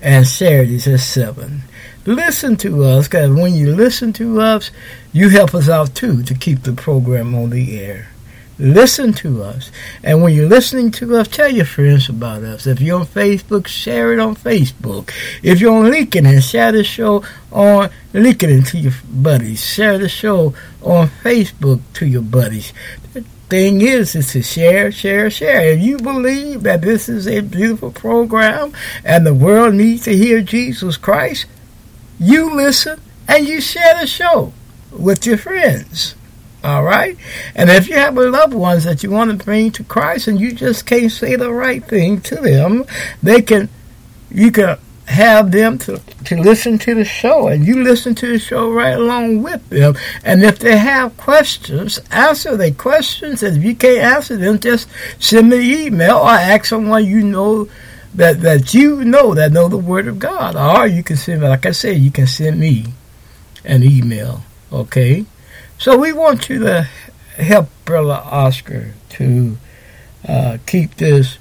and 0.00 0.26
Saturdays 0.26 0.86
at 0.88 1.00
7. 1.00 1.62
Listen 2.04 2.56
to 2.56 2.82
us 2.84 3.06
because 3.06 3.30
when 3.30 3.54
you 3.54 3.74
listen 3.74 4.12
to 4.14 4.40
us, 4.40 4.70
you 5.12 5.28
help 5.28 5.54
us 5.54 5.68
out 5.68 5.94
too 5.94 6.22
to 6.24 6.34
keep 6.34 6.62
the 6.62 6.72
program 6.72 7.34
on 7.34 7.50
the 7.50 7.80
air. 7.80 8.11
Listen 8.58 9.12
to 9.14 9.42
us. 9.42 9.70
And 10.02 10.22
when 10.22 10.34
you're 10.34 10.48
listening 10.48 10.90
to 10.92 11.16
us, 11.16 11.28
tell 11.28 11.48
your 11.48 11.64
friends 11.64 12.08
about 12.08 12.42
us. 12.42 12.66
If 12.66 12.80
you're 12.80 13.00
on 13.00 13.06
Facebook, 13.06 13.66
share 13.66 14.12
it 14.12 14.18
on 14.18 14.36
Facebook. 14.36 15.10
If 15.42 15.60
you're 15.60 15.74
on 15.74 15.90
LinkedIn, 15.90 16.42
share 16.42 16.72
the 16.72 16.84
show 16.84 17.24
on 17.50 17.90
LinkedIn 18.12 18.68
to 18.68 18.78
your 18.78 18.92
buddies. 19.10 19.64
Share 19.64 19.98
the 19.98 20.08
show 20.08 20.54
on 20.82 21.08
Facebook 21.08 21.80
to 21.94 22.06
your 22.06 22.22
buddies. 22.22 22.72
The 23.14 23.24
thing 23.48 23.80
is, 23.80 24.14
is 24.14 24.32
to 24.32 24.42
share, 24.42 24.92
share, 24.92 25.30
share. 25.30 25.72
If 25.72 25.80
you 25.80 25.98
believe 25.98 26.62
that 26.62 26.82
this 26.82 27.08
is 27.08 27.26
a 27.26 27.40
beautiful 27.40 27.90
program 27.90 28.72
and 29.04 29.26
the 29.26 29.34
world 29.34 29.74
needs 29.74 30.04
to 30.04 30.16
hear 30.16 30.40
Jesus 30.42 30.96
Christ, 30.96 31.46
you 32.20 32.54
listen 32.54 33.00
and 33.26 33.48
you 33.48 33.60
share 33.60 33.98
the 33.98 34.06
show 34.06 34.52
with 34.90 35.26
your 35.26 35.38
friends. 35.38 36.14
All 36.64 36.84
right? 36.84 37.16
And 37.54 37.70
if 37.70 37.88
you 37.88 37.96
have 37.96 38.14
loved 38.16 38.54
ones 38.54 38.84
that 38.84 39.02
you 39.02 39.10
want 39.10 39.30
to 39.36 39.44
bring 39.44 39.72
to 39.72 39.84
Christ 39.84 40.28
and 40.28 40.40
you 40.40 40.52
just 40.52 40.86
can't 40.86 41.10
say 41.10 41.36
the 41.36 41.52
right 41.52 41.84
thing 41.84 42.20
to 42.22 42.36
them, 42.36 42.84
they 43.22 43.42
can 43.42 43.68
you 44.30 44.50
can 44.50 44.78
have 45.06 45.50
them 45.50 45.78
to, 45.78 45.98
to 46.24 46.36
listen 46.40 46.78
to 46.78 46.94
the 46.94 47.04
show 47.04 47.48
and 47.48 47.66
you 47.66 47.82
listen 47.82 48.14
to 48.14 48.26
the 48.26 48.38
show 48.38 48.70
right 48.70 48.94
along 48.94 49.42
with 49.42 49.68
them. 49.68 49.94
And 50.24 50.42
if 50.42 50.58
they 50.58 50.76
have 50.76 51.16
questions, 51.16 51.98
answer 52.10 52.56
their 52.56 52.72
questions. 52.72 53.42
And 53.42 53.58
if 53.58 53.64
you 53.64 53.74
can't 53.74 53.98
answer 53.98 54.36
them, 54.36 54.58
just 54.58 54.88
send 55.18 55.50
me 55.50 55.56
an 55.56 55.86
email 55.86 56.18
or 56.18 56.30
ask 56.30 56.66
someone 56.66 57.04
you 57.04 57.22
know 57.22 57.68
that, 58.14 58.40
that 58.42 58.72
you 58.72 59.04
know 59.04 59.34
that 59.34 59.52
know 59.52 59.68
the 59.68 59.78
Word 59.78 60.06
of 60.06 60.18
God. 60.18 60.56
Or 60.56 60.86
you 60.86 61.02
can 61.02 61.16
send 61.16 61.40
me, 61.40 61.48
like 61.48 61.66
I 61.66 61.72
said, 61.72 61.98
you 61.98 62.10
can 62.10 62.26
send 62.26 62.58
me 62.58 62.86
an 63.64 63.82
email. 63.82 64.42
Okay? 64.72 65.26
So 65.82 65.98
we 65.98 66.12
want 66.12 66.48
you 66.48 66.60
to 66.60 66.82
help 67.38 67.68
Brother 67.84 68.22
Oscar 68.24 68.94
to 69.08 69.58
uh, 70.28 70.58
keep 70.64 70.94
this 70.94 71.38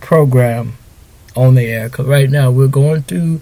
program 0.00 0.74
on 1.34 1.56
the 1.56 1.66
air. 1.66 1.88
Because 1.88 2.06
right 2.06 2.30
now 2.30 2.52
we're 2.52 2.68
going 2.68 3.02
through 3.02 3.40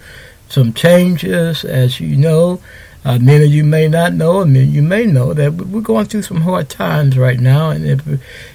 some 0.51 0.74
changes, 0.74 1.64
as 1.64 2.01
you 2.01 2.16
know. 2.16 2.61
Uh, 3.03 3.18
many 3.18 3.46
of 3.46 3.51
you 3.51 3.64
may 3.64 3.88
not 3.88 4.12
know, 4.12 4.42
and 4.42 4.53
many 4.53 4.66
you 4.66 4.82
may 4.82 5.07
know 5.07 5.32
that 5.32 5.55
we're 5.55 5.80
going 5.80 6.05
through 6.05 6.20
some 6.20 6.42
hard 6.42 6.68
times 6.68 7.16
right 7.16 7.40
now. 7.40 7.70
And 7.70 7.86
if 7.86 8.07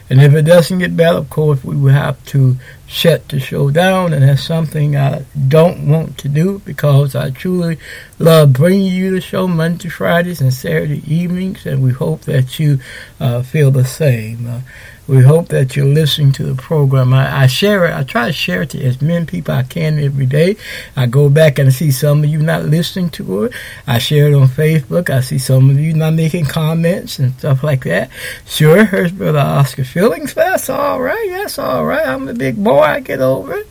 and 0.08 0.22
if 0.22 0.36
it 0.36 0.44
doesn't 0.44 0.78
get 0.78 0.96
better, 0.96 1.18
of 1.18 1.32
course, 1.32 1.64
we 1.64 1.76
will 1.76 1.94
have 1.94 2.24
to 2.26 2.56
shut 2.86 3.28
the 3.30 3.40
show 3.40 3.72
down. 3.72 4.14
And 4.14 4.22
that's 4.22 4.44
something 4.44 4.96
I 4.96 5.26
don't 5.48 5.88
want 5.88 6.20
to 6.20 6.30
do 6.30 6.60
because 6.60 7.16
I 7.16 7.32
truly 7.32 7.80
love 8.20 8.54
bringing 8.54 8.94
you 8.94 9.10
the 9.10 9.22
show 9.22 9.48
Monday, 9.48 9.90
Fridays, 9.90 10.42
and 10.42 10.54
Saturday 10.54 11.02
evenings. 11.12 11.66
And 11.66 11.82
we 11.82 11.92
hope 11.92 12.22
that 12.22 12.60
you 12.60 12.80
uh, 13.20 13.42
feel 13.42 13.72
the 13.72 13.86
same. 13.86 14.46
Uh, 14.46 14.62
we 15.08 15.22
hope 15.22 15.50
that 15.50 15.76
you're 15.76 15.86
listening 15.86 16.32
to 16.34 16.44
the 16.44 16.56
program. 16.56 17.14
I, 17.14 17.44
I, 17.44 17.48
share 17.48 17.86
it. 17.86 17.94
I 17.94 18.04
try 18.04 18.26
to 18.26 18.34
share 18.34 18.64
it 18.64 18.72
to 18.72 18.84
as 18.84 19.02
many 19.02 19.26
people 19.26 19.54
I 19.54 19.64
can 19.64 20.00
every 20.00 20.26
day. 20.26 20.58
I 20.96 21.06
go 21.06 21.30
back 21.30 21.60
and 21.60 21.72
see 21.74 21.92
some 21.92 22.24
of 22.24 22.30
you 22.30 22.40
not 22.40 22.64
listening 22.66 23.10
to 23.12 23.46
it. 23.46 23.54
I 23.86 24.00
share 24.00 24.28
it 24.32 24.34
on 24.34 24.48
Facebook. 24.48 25.10
I 25.10 25.22
see 25.22 25.38
some 25.38 25.70
of 25.70 25.80
you 25.80 25.94
not 25.94 26.14
making 26.14 26.46
comments 26.46 27.20
and 27.20 27.34
stuff 27.36 27.64
like 27.64 27.84
that. 27.84 28.10
Sure, 28.48 28.86
here's 28.86 29.12
Brother 29.12 29.40
Oscar 29.40 29.84
Feelings. 29.84 30.34
That's 30.34 30.70
all 30.70 31.02
right. 31.02 31.30
That's 31.30 31.60
all 31.60 31.86
right. 31.86 32.08
I'm 32.08 32.28
a 32.28 32.34
big 32.34 32.62
boy. 32.64 32.82
I 32.82 33.00
get 33.00 33.22
over 33.22 33.54
it. 33.54 33.68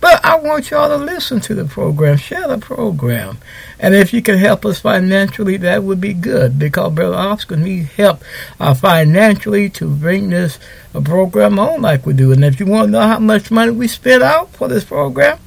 But 0.00 0.24
I 0.24 0.38
want 0.38 0.70
y'all 0.70 0.88
to 0.88 1.04
listen 1.04 1.40
to 1.40 1.54
the 1.54 1.64
program, 1.64 2.16
share 2.18 2.46
the 2.46 2.58
program. 2.58 3.38
And 3.80 3.94
if 3.94 4.12
you 4.12 4.22
can 4.22 4.38
help 4.38 4.64
us 4.64 4.80
financially, 4.80 5.56
that 5.58 5.82
would 5.82 6.00
be 6.00 6.14
good 6.14 6.58
because 6.58 6.94
Brother 6.94 7.16
Oscar 7.16 7.56
needs 7.56 7.90
help 7.92 8.22
uh, 8.60 8.74
financially 8.74 9.68
to 9.70 9.90
bring 9.90 10.30
this 10.30 10.58
uh, 10.94 11.00
program 11.00 11.58
on 11.58 11.82
like 11.82 12.06
we 12.06 12.12
do. 12.12 12.32
And 12.32 12.44
if 12.44 12.60
you 12.60 12.66
want 12.66 12.88
to 12.88 12.92
know 12.92 13.06
how 13.06 13.18
much 13.18 13.50
money 13.50 13.72
we 13.72 13.88
spent 13.88 14.22
out 14.22 14.50
for 14.50 14.68
this 14.68 14.84
program, 14.84 15.38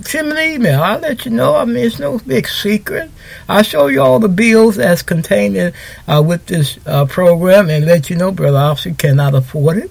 send 0.00 0.30
me 0.30 0.36
an 0.36 0.54
email. 0.54 0.82
I'll 0.82 1.00
let 1.00 1.26
you 1.26 1.30
know. 1.30 1.56
I 1.56 1.66
mean, 1.66 1.84
it's 1.84 1.98
no 1.98 2.18
big 2.18 2.48
secret. 2.48 3.10
I'll 3.48 3.62
show 3.62 3.88
you 3.88 4.00
all 4.00 4.18
the 4.18 4.28
bills 4.28 4.76
that's 4.76 5.02
contained 5.02 5.56
in, 5.56 5.74
uh, 6.08 6.22
with 6.24 6.46
this 6.46 6.78
uh, 6.86 7.04
program 7.04 7.68
and 7.68 7.84
let 7.84 8.08
you 8.08 8.16
know 8.16 8.32
Brother 8.32 8.58
Oscar 8.58 8.94
cannot 8.94 9.34
afford 9.34 9.76
it. 9.76 9.90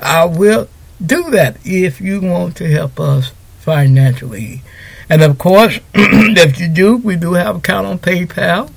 I 0.00 0.24
will 0.24 0.68
do 1.04 1.30
that 1.30 1.56
if 1.64 2.00
you 2.00 2.20
want 2.20 2.56
to 2.56 2.68
help 2.68 2.98
us 2.98 3.32
financially. 3.60 4.62
And 5.08 5.22
of 5.22 5.38
course, 5.38 5.78
if 5.94 6.60
you 6.60 6.68
do, 6.68 6.96
we 6.96 7.16
do 7.16 7.34
have 7.34 7.56
account 7.56 7.86
on 7.86 7.98
PayPal. 7.98 8.70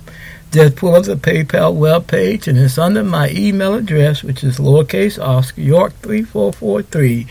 Just 0.51 0.75
pull 0.75 0.95
up 0.95 1.05
the 1.05 1.15
PayPal 1.15 1.73
web 1.73 2.07
page, 2.07 2.47
and 2.47 2.57
it's 2.57 2.77
under 2.77 3.03
my 3.03 3.29
email 3.29 3.73
address, 3.73 4.21
which 4.21 4.43
is 4.43 4.59
lowercase 4.59 5.21
Oscar 5.21 5.61
York 5.61 5.93
three 6.01 6.23
four 6.23 6.51
four 6.51 6.81
three 6.81 7.25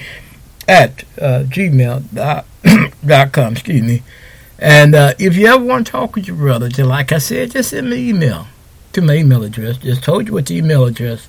at 0.66 1.04
uh, 1.20 1.44
gmail 1.44 2.14
dot, 2.14 2.46
dot 3.06 3.32
com. 3.32 3.52
Excuse 3.52 3.82
me. 3.82 4.02
And 4.58 4.94
uh, 4.94 5.14
if 5.18 5.36
you 5.36 5.46
ever 5.46 5.64
want 5.64 5.86
to 5.86 5.92
talk 5.92 6.14
with 6.14 6.26
your 6.26 6.36
brother, 6.36 6.68
just 6.68 6.88
like 6.88 7.12
I 7.12 7.18
said, 7.18 7.50
just 7.52 7.70
send 7.70 7.90
me 7.90 8.10
an 8.10 8.16
email 8.16 8.46
to 8.92 9.00
my 9.00 9.16
email 9.16 9.42
address. 9.42 9.78
Just 9.78 10.02
told 10.02 10.26
you 10.26 10.34
what 10.34 10.46
the 10.46 10.56
email 10.56 10.84
address 10.84 11.28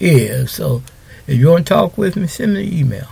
is. 0.00 0.50
So 0.50 0.82
if 1.28 1.38
you 1.38 1.50
want 1.50 1.66
to 1.66 1.74
talk 1.74 1.98
with 1.98 2.16
me, 2.16 2.26
send 2.26 2.54
me 2.54 2.66
an 2.66 2.72
email. 2.72 3.08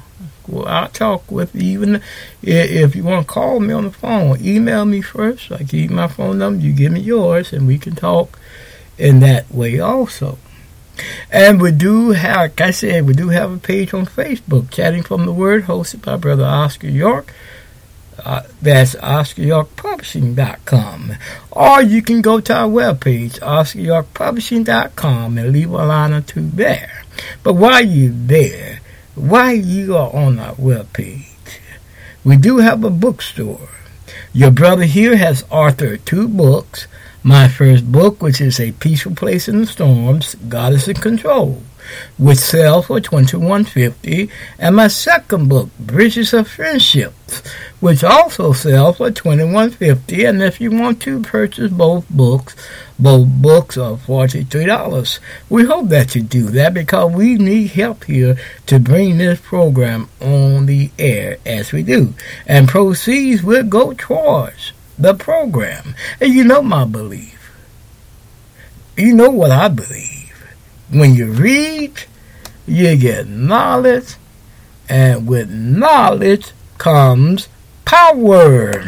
Well, 0.49 0.67
I'll 0.67 0.89
talk 0.89 1.31
with 1.31 1.55
you. 1.55 1.63
Even 1.63 2.01
if 2.43 2.97
you 2.97 3.05
want 3.05 3.27
to 3.27 3.33
call 3.33 3.61
me 3.61 3.75
on 3.75 3.85
the 3.85 3.91
phone, 3.91 4.41
email 4.41 4.87
me 4.87 5.03
first. 5.03 5.53
I 5.53 5.59
give 5.59 5.91
my 5.91 6.09
phone 6.09 6.39
number, 6.39 6.65
you 6.65 6.73
give 6.73 6.93
me 6.93 7.01
yours, 7.01 7.53
and 7.53 7.67
we 7.67 7.77
can 7.79 7.95
talk 7.95 8.39
in 8.97 9.21
that 9.21 9.51
way 9.51 9.81
also. 9.81 10.39
And 11.31 11.61
we 11.61 11.73
do 11.73 12.13
have, 12.13 12.37
like 12.37 12.59
I 12.61 12.71
said, 12.71 13.07
we 13.07 13.13
do 13.13 13.29
have 13.29 13.53
a 13.53 13.59
page 13.59 13.93
on 13.93 14.07
Facebook, 14.07 14.71
Chatting 14.71 15.03
from 15.03 15.27
the 15.27 15.33
Word, 15.33 15.65
hosted 15.65 16.01
by 16.03 16.17
Brother 16.17 16.47
Oscar 16.47 16.89
York. 16.89 17.35
Uh, 18.25 18.45
that's 18.63 18.95
OscarYorkPublishing.com. 18.95 21.13
Or 21.51 21.83
you 21.83 22.01
can 22.01 22.23
go 22.23 22.41
to 22.41 22.57
our 22.57 22.67
webpage, 22.67 23.41
OscarYorkPublishing.com, 23.41 25.37
and 25.37 25.53
leave 25.53 25.71
a 25.71 25.85
line 25.85 26.15
or 26.15 26.23
two 26.23 26.49
there. 26.49 27.03
But 27.43 27.55
while 27.55 27.85
you're 27.85 28.13
there, 28.13 28.81
while 29.15 29.55
you 29.55 29.97
are 29.97 30.15
on 30.15 30.39
our 30.39 30.55
webpage, 30.55 31.59
we 32.25 32.37
do 32.37 32.59
have 32.59 32.85
a 32.85 32.91
bookstore. 32.91 33.69
Your 34.33 34.51
brother 34.51 34.85
here 34.85 35.17
has 35.17 35.45
authored 35.45 36.05
two 36.05 36.29
books. 36.29 36.87
My 37.23 37.49
first 37.49 37.91
book, 37.91 38.23
which 38.23 38.41
is 38.41 38.61
A 38.61 38.73
Peaceful 38.73 39.15
Place 39.15 39.49
in 39.49 39.61
the 39.61 39.67
Storms, 39.67 40.35
God 40.49 40.73
is 40.73 40.87
in 40.89 40.97
Control 40.97 41.63
which 42.19 42.39
sells 42.39 42.87
for 42.87 43.01
twenty 43.01 43.37
one 43.37 43.65
fifty, 43.65 44.31
and 44.59 44.77
my 44.77 44.89
second 44.89 45.49
book, 45.49 45.69
Bridges 45.79 46.33
of 46.33 46.49
Friendship, 46.49 47.13
which 47.81 48.03
also 48.03 48.53
sells 48.53 48.97
for 48.99 49.11
twenty 49.11 49.45
one 49.45 49.71
fifty. 49.71 50.25
And 50.25 50.43
if 50.43 50.61
you 50.61 50.71
want 50.71 51.01
to 51.03 51.23
purchase 51.23 51.71
both 51.71 52.09
books, 52.09 52.57
both 52.99 53.29
books 53.29 53.77
are 53.77 53.97
forty 53.97 54.45
three 54.45 54.67
dollars. 54.67 55.21
We 55.49 55.65
hope 55.65 55.89
that 55.89 56.15
you 56.15 56.23
do 56.23 56.45
that 56.51 56.75
because 56.75 57.13
we 57.13 57.37
need 57.37 57.69
help 57.69 58.05
here 58.05 58.37
to 58.67 58.79
bring 58.79 59.19
this 59.19 59.41
program 59.41 60.09
on 60.21 60.67
the 60.67 60.91
air 60.99 61.39
as 61.45 61.73
we 61.73 61.83
do, 61.83 62.15
and 62.47 62.69
proceeds 62.69 63.43
will 63.43 63.65
go 63.65 63.93
towards 63.93 64.73
the 64.99 65.15
program. 65.15 65.95
And 66.21 66.33
you 66.33 66.45
know 66.45 66.63
my 66.63 66.85
belief. 66.85 67.33
You 68.97 69.15
know 69.15 69.29
what 69.29 69.51
I 69.51 69.69
believe 69.69 70.16
when 70.91 71.15
you 71.15 71.27
read, 71.27 71.93
you 72.67 72.97
get 72.97 73.27
knowledge, 73.29 74.17
and 74.89 75.27
with 75.27 75.51
knowledge 75.51 76.53
comes 76.79 77.49
power. 77.85 78.85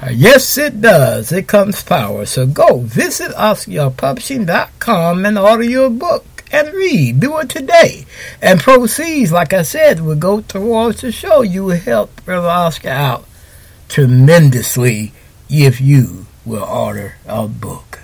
Uh, 0.00 0.10
yes, 0.10 0.56
it 0.56 0.80
does. 0.80 1.32
It 1.32 1.48
comes 1.48 1.82
power. 1.82 2.24
So 2.24 2.46
go 2.46 2.78
visit 2.78 3.32
OscarPublishing.com 3.32 5.26
and 5.26 5.38
order 5.38 5.64
your 5.64 5.90
book 5.90 6.24
and 6.52 6.72
read. 6.72 7.20
Do 7.20 7.38
it 7.38 7.48
today. 7.48 8.06
And 8.40 8.60
proceeds, 8.60 9.32
like 9.32 9.52
I 9.52 9.62
said, 9.62 10.00
will 10.00 10.16
go 10.16 10.40
towards 10.40 11.02
the 11.02 11.12
show. 11.12 11.42
You 11.42 11.64
will 11.64 11.78
help 11.78 12.24
Brother 12.24 12.48
Oscar 12.48 12.88
out 12.88 13.24
tremendously 13.88 15.12
if 15.48 15.80
you 15.80 16.26
will 16.44 16.64
order 16.64 17.16
a 17.26 17.48
book. 17.48 18.00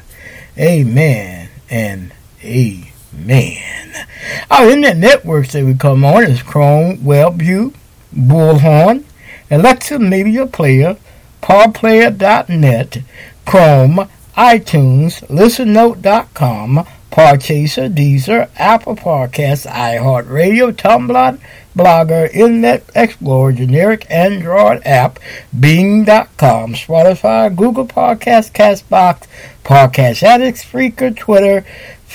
Amen 0.59 1.49
and 1.70 2.12
amen. 2.42 4.07
Our 4.51 4.70
internet 4.70 4.97
networks 4.97 5.53
that 5.53 5.64
we 5.64 5.74
come 5.74 6.05
on 6.05 6.24
is 6.24 6.42
Chrome, 6.42 6.99
WebView, 6.99 7.74
Bullhorn, 8.14 9.05
Alexa 9.51 9.99
Media 9.99 10.47
Player, 10.47 10.97
PowerPlayer.net, 11.42 12.99
Chrome, 13.45 14.09
iTunes, 14.36 15.26
ListenNote.com, 15.28 16.86
Podchaser, 17.14 17.94
Deezer, 17.94 18.48
Apple 18.56 18.96
Podcasts, 18.96 19.70
iHeartRadio, 19.70 20.72
Tumblr, 20.72 21.38
Blogger, 21.76 22.28
Internet 22.34 22.90
Explorer, 22.96 23.52
generic 23.52 24.04
Android 24.10 24.82
app, 24.84 25.20
Bing.com, 25.56 26.74
Spotify, 26.74 27.54
Google 27.54 27.86
Podcasts, 27.86 28.50
Castbox, 28.50 29.28
Podcast 29.64 30.24
Addicts, 30.24 30.64
Spreaker, 30.64 31.16
Twitter, 31.16 31.64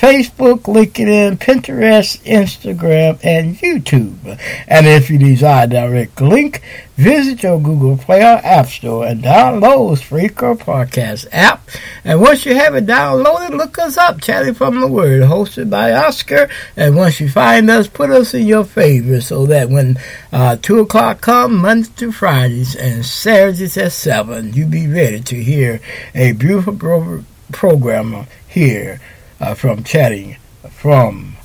Facebook, 0.00 0.60
LinkedIn, 0.60 1.36
Pinterest, 1.36 2.16
Instagram, 2.24 3.20
and 3.22 3.54
YouTube. 3.54 4.40
And 4.66 4.86
if 4.86 5.10
you 5.10 5.18
desire 5.18 5.64
a 5.64 5.66
direct 5.66 6.18
link, 6.22 6.62
visit 6.96 7.42
your 7.42 7.60
Google 7.60 7.98
Play 7.98 8.22
or 8.22 8.40
App 8.42 8.68
Store 8.68 9.06
and 9.06 9.22
download 9.22 9.90
the 9.90 10.02
Spreaker 10.02 10.56
Podcast 10.56 11.26
app. 11.32 11.68
And 12.02 12.22
once 12.22 12.46
you 12.46 12.54
have 12.54 12.74
it 12.76 12.86
downloaded, 12.86 13.50
look 13.50 13.78
us 13.78 13.98
up, 13.98 14.22
Chatting 14.22 14.54
from 14.54 14.80
the 14.80 14.86
Word, 14.88 15.24
hosted 15.24 15.68
by 15.68 15.92
Oscar. 15.92 16.48
And 16.78 16.96
once 16.96 17.20
you 17.20 17.28
find 17.28 17.68
us, 17.68 17.86
put 17.86 18.08
us 18.08 18.32
in 18.32 18.46
your 18.46 18.64
favorites 18.64 19.26
so 19.26 19.44
that 19.44 19.68
when 19.68 19.98
uh, 20.32 20.56
2 20.62 20.78
o'clock 20.78 21.20
comes, 21.20 21.60
Monday 21.60 21.90
to 21.96 22.10
Fridays 22.10 22.74
and 22.74 23.04
Saturdays 23.04 23.76
at 23.76 23.92
7, 23.92 24.54
you 24.54 24.64
be 24.64 24.86
ready 24.86 25.20
to 25.20 25.36
hear 25.42 25.78
a 26.14 26.32
beautiful 26.32 26.74
pro- 26.74 27.24
program 27.52 28.26
here 28.48 28.98
uh, 29.40 29.54
from 29.54 29.82
chatting 29.82 30.36
from 30.68 31.36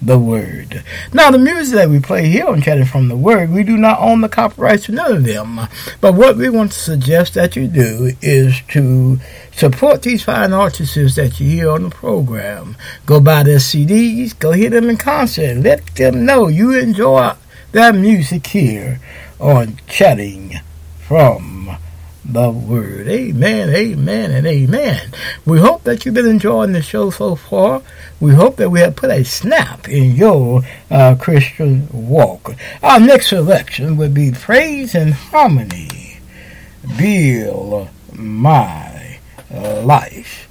the 0.00 0.18
Word. 0.18 0.84
Now, 1.12 1.30
the 1.30 1.38
music 1.38 1.74
that 1.76 1.88
we 1.88 1.98
play 1.98 2.28
here 2.28 2.46
on 2.46 2.60
Chatting 2.62 2.84
from 2.84 3.08
the 3.08 3.16
Word, 3.16 3.50
we 3.50 3.62
do 3.62 3.76
not 3.76 4.00
own 4.00 4.20
the 4.20 4.28
copyrights 4.28 4.86
to 4.86 4.92
none 4.92 5.12
of 5.12 5.24
them. 5.24 5.60
But 6.00 6.14
what 6.14 6.36
we 6.36 6.48
want 6.48 6.72
to 6.72 6.78
suggest 6.78 7.34
that 7.34 7.56
you 7.56 7.68
do 7.68 8.12
is 8.20 8.60
to 8.68 9.18
support 9.52 10.02
these 10.02 10.22
fine 10.22 10.52
artists 10.52 11.14
that 11.14 11.40
you 11.40 11.48
hear 11.48 11.70
on 11.70 11.84
the 11.84 11.90
program. 11.90 12.76
Go 13.06 13.20
buy 13.20 13.42
their 13.42 13.58
CDs, 13.58 14.38
go 14.38 14.52
hear 14.52 14.70
them 14.70 14.90
in 14.90 14.96
concert, 14.96 15.56
let 15.56 15.86
them 15.94 16.24
know 16.24 16.48
you 16.48 16.72
enjoy 16.72 17.32
their 17.72 17.92
music 17.92 18.46
here 18.48 19.00
on 19.40 19.78
Chatting 19.88 20.60
from 20.98 21.76
the 22.24 22.50
word. 22.50 23.06
Amen, 23.06 23.70
amen, 23.70 24.30
and 24.30 24.46
amen. 24.46 25.10
We 25.44 25.58
hope 25.58 25.84
that 25.84 26.04
you've 26.04 26.14
been 26.14 26.26
enjoying 26.26 26.72
the 26.72 26.82
show 26.82 27.10
so 27.10 27.36
far. 27.36 27.82
We 28.20 28.32
hope 28.32 28.56
that 28.56 28.70
we 28.70 28.80
have 28.80 28.96
put 28.96 29.10
a 29.10 29.24
snap 29.24 29.88
in 29.88 30.16
your 30.16 30.62
uh, 30.90 31.16
Christian 31.20 31.88
walk. 31.92 32.54
Our 32.82 33.00
next 33.00 33.28
selection 33.28 33.96
would 33.96 34.14
be 34.14 34.32
Praise 34.32 34.94
and 34.94 35.12
Harmony. 35.12 36.18
Build 36.98 37.88
my 38.12 39.18
life. 39.50 40.48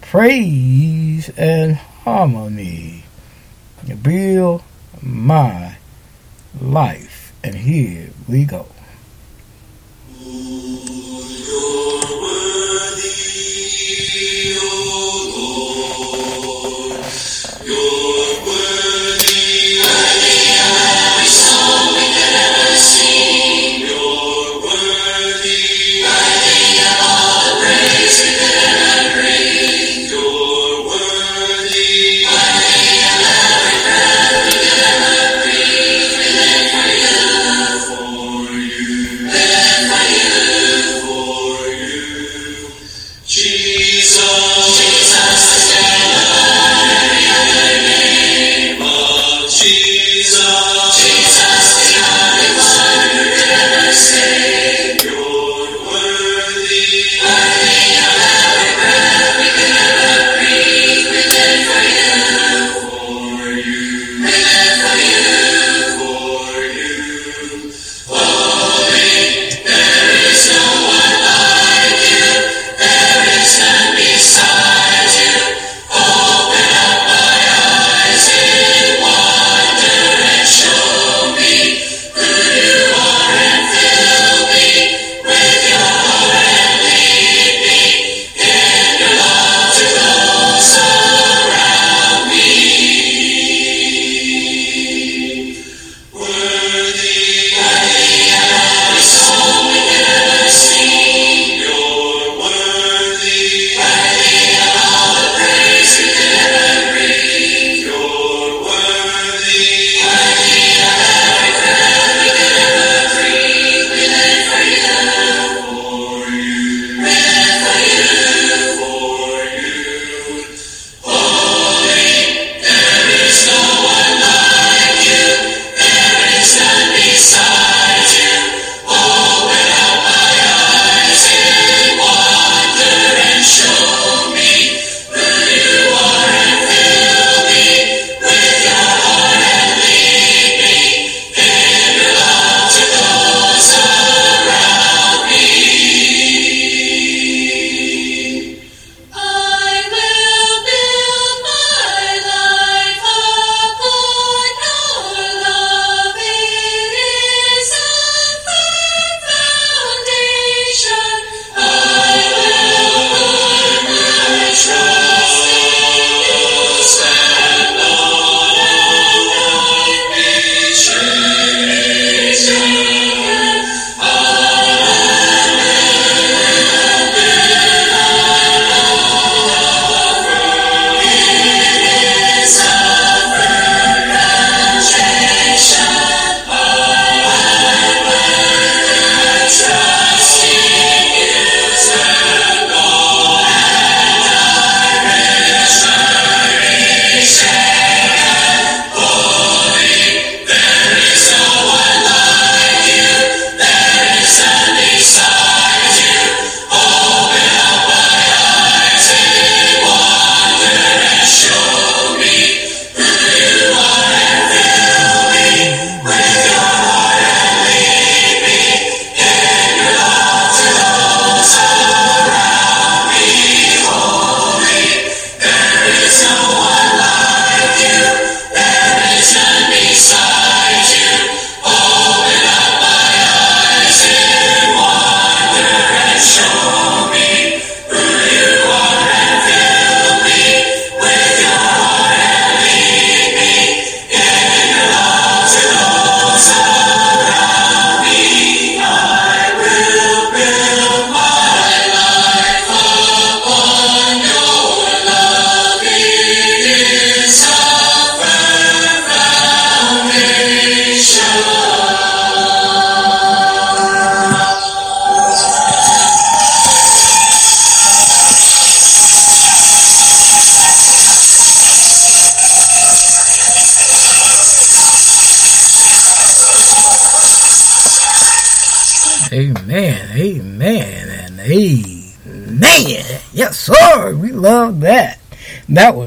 Praise 0.00 1.28
and 1.30 1.74
harmony. 1.76 3.04
Build 4.02 4.62
my 5.02 5.76
life. 6.60 7.32
And 7.42 7.54
here 7.54 8.10
we 8.28 8.44
go. 8.44 8.66
For 11.56 11.96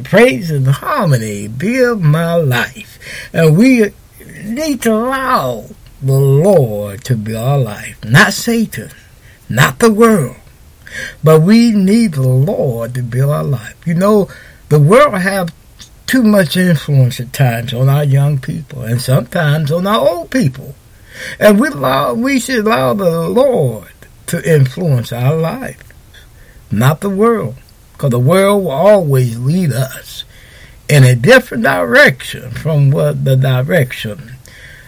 praise 0.09 0.49
and 0.49 0.67
harmony. 0.67 1.47
Build 1.47 2.01
my 2.01 2.35
life. 2.35 2.99
And 3.31 3.55
we 3.55 3.93
need 4.43 4.81
to 4.81 4.91
allow 4.91 5.65
the 6.01 6.19
Lord 6.19 7.03
to 7.05 7.15
be 7.15 7.35
our 7.35 7.59
life, 7.59 8.03
not 8.03 8.33
Satan, 8.33 8.89
not 9.47 9.79
the 9.79 9.93
world. 9.93 10.37
But 11.23 11.41
we 11.41 11.71
need 11.71 12.13
the 12.13 12.27
Lord 12.27 12.95
to 12.95 13.03
build 13.03 13.29
our 13.29 13.43
life. 13.43 13.75
You 13.85 13.93
know, 13.93 14.29
the 14.69 14.79
world 14.79 15.13
have 15.13 15.53
too 16.07 16.23
much 16.23 16.57
influence 16.57 17.19
at 17.19 17.31
times 17.31 17.71
on 17.71 17.87
our 17.87 18.03
young 18.03 18.39
people 18.39 18.81
and 18.81 18.99
sometimes 18.99 19.71
on 19.71 19.85
our 19.85 19.99
old 19.99 20.31
people. 20.31 20.73
And 21.39 21.59
we 21.59 21.67
allow, 21.67 22.15
we 22.15 22.39
should 22.39 22.65
allow 22.65 22.95
the 22.95 23.29
Lord 23.29 23.91
to 24.27 24.55
influence 24.55 25.13
our 25.13 25.35
life, 25.35 25.83
not 26.71 27.01
the 27.01 27.09
world. 27.09 27.55
Because 27.99 28.11
the 28.11 28.19
world 28.19 28.63
will 28.63 28.71
always 28.71 29.37
lead 29.37 29.73
us 29.73 30.23
in 30.87 31.03
a 31.03 31.17
different 31.17 31.63
direction 31.63 32.49
from 32.49 32.91
what 32.91 33.25
the 33.25 33.35
direction 33.35 34.35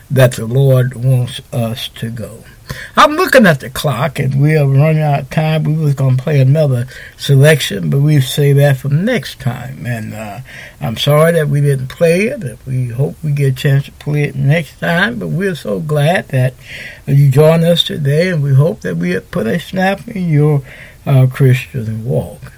that 0.09 0.31
the 0.31 0.45
Lord 0.45 0.93
wants 0.95 1.41
us 1.51 1.89
to 1.89 2.09
go. 2.09 2.45
I'm 2.95 3.17
looking 3.17 3.45
at 3.45 3.59
the 3.59 3.69
clock 3.69 4.17
and 4.17 4.41
we 4.41 4.55
are 4.55 4.65
running 4.65 5.01
out 5.01 5.19
of 5.19 5.29
time. 5.29 5.65
We 5.65 5.73
was 5.73 5.93
going 5.93 6.15
to 6.15 6.23
play 6.23 6.39
another 6.39 6.87
selection, 7.17 7.89
but 7.89 7.99
we'll 7.99 8.21
say 8.21 8.53
that 8.53 8.77
for 8.77 8.87
next 8.87 9.41
time. 9.41 9.85
And 9.85 10.13
uh, 10.13 10.39
I'm 10.79 10.95
sorry 10.95 11.33
that 11.33 11.49
we 11.49 11.59
didn't 11.59 11.89
play 11.89 12.27
it. 12.27 12.59
We 12.65 12.87
hope 12.87 13.21
we 13.21 13.33
get 13.33 13.51
a 13.51 13.55
chance 13.57 13.87
to 13.87 13.91
play 13.91 14.23
it 14.23 14.35
next 14.35 14.79
time, 14.79 15.19
but 15.19 15.27
we're 15.27 15.55
so 15.55 15.81
glad 15.81 16.29
that 16.29 16.53
you 17.05 17.29
joined 17.29 17.65
us 17.65 17.83
today, 17.83 18.29
and 18.29 18.41
we 18.41 18.53
hope 18.53 18.79
that 18.81 18.95
we 18.95 19.09
have 19.09 19.29
put 19.31 19.47
a 19.47 19.59
snap 19.59 20.07
in 20.07 20.29
your 20.29 20.63
uh, 21.05 21.27
Christian 21.29 22.05
walk. 22.05 22.53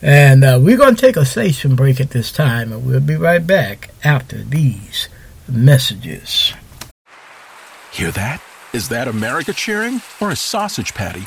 And 0.00 0.44
uh, 0.44 0.58
we're 0.62 0.76
going 0.76 0.94
to 0.94 1.00
take 1.00 1.16
a 1.16 1.24
station 1.24 1.74
break 1.74 2.00
at 2.00 2.10
this 2.10 2.30
time, 2.30 2.72
and 2.72 2.86
we'll 2.86 3.00
be 3.00 3.16
right 3.16 3.44
back 3.44 3.90
after 4.04 4.42
these 4.44 5.08
messages. 5.48 6.52
Hear 7.92 8.10
that? 8.12 8.40
Is 8.72 8.90
that 8.90 9.08
America 9.08 9.52
cheering 9.52 10.02
or 10.20 10.30
a 10.30 10.36
sausage 10.36 10.94
patty 10.94 11.26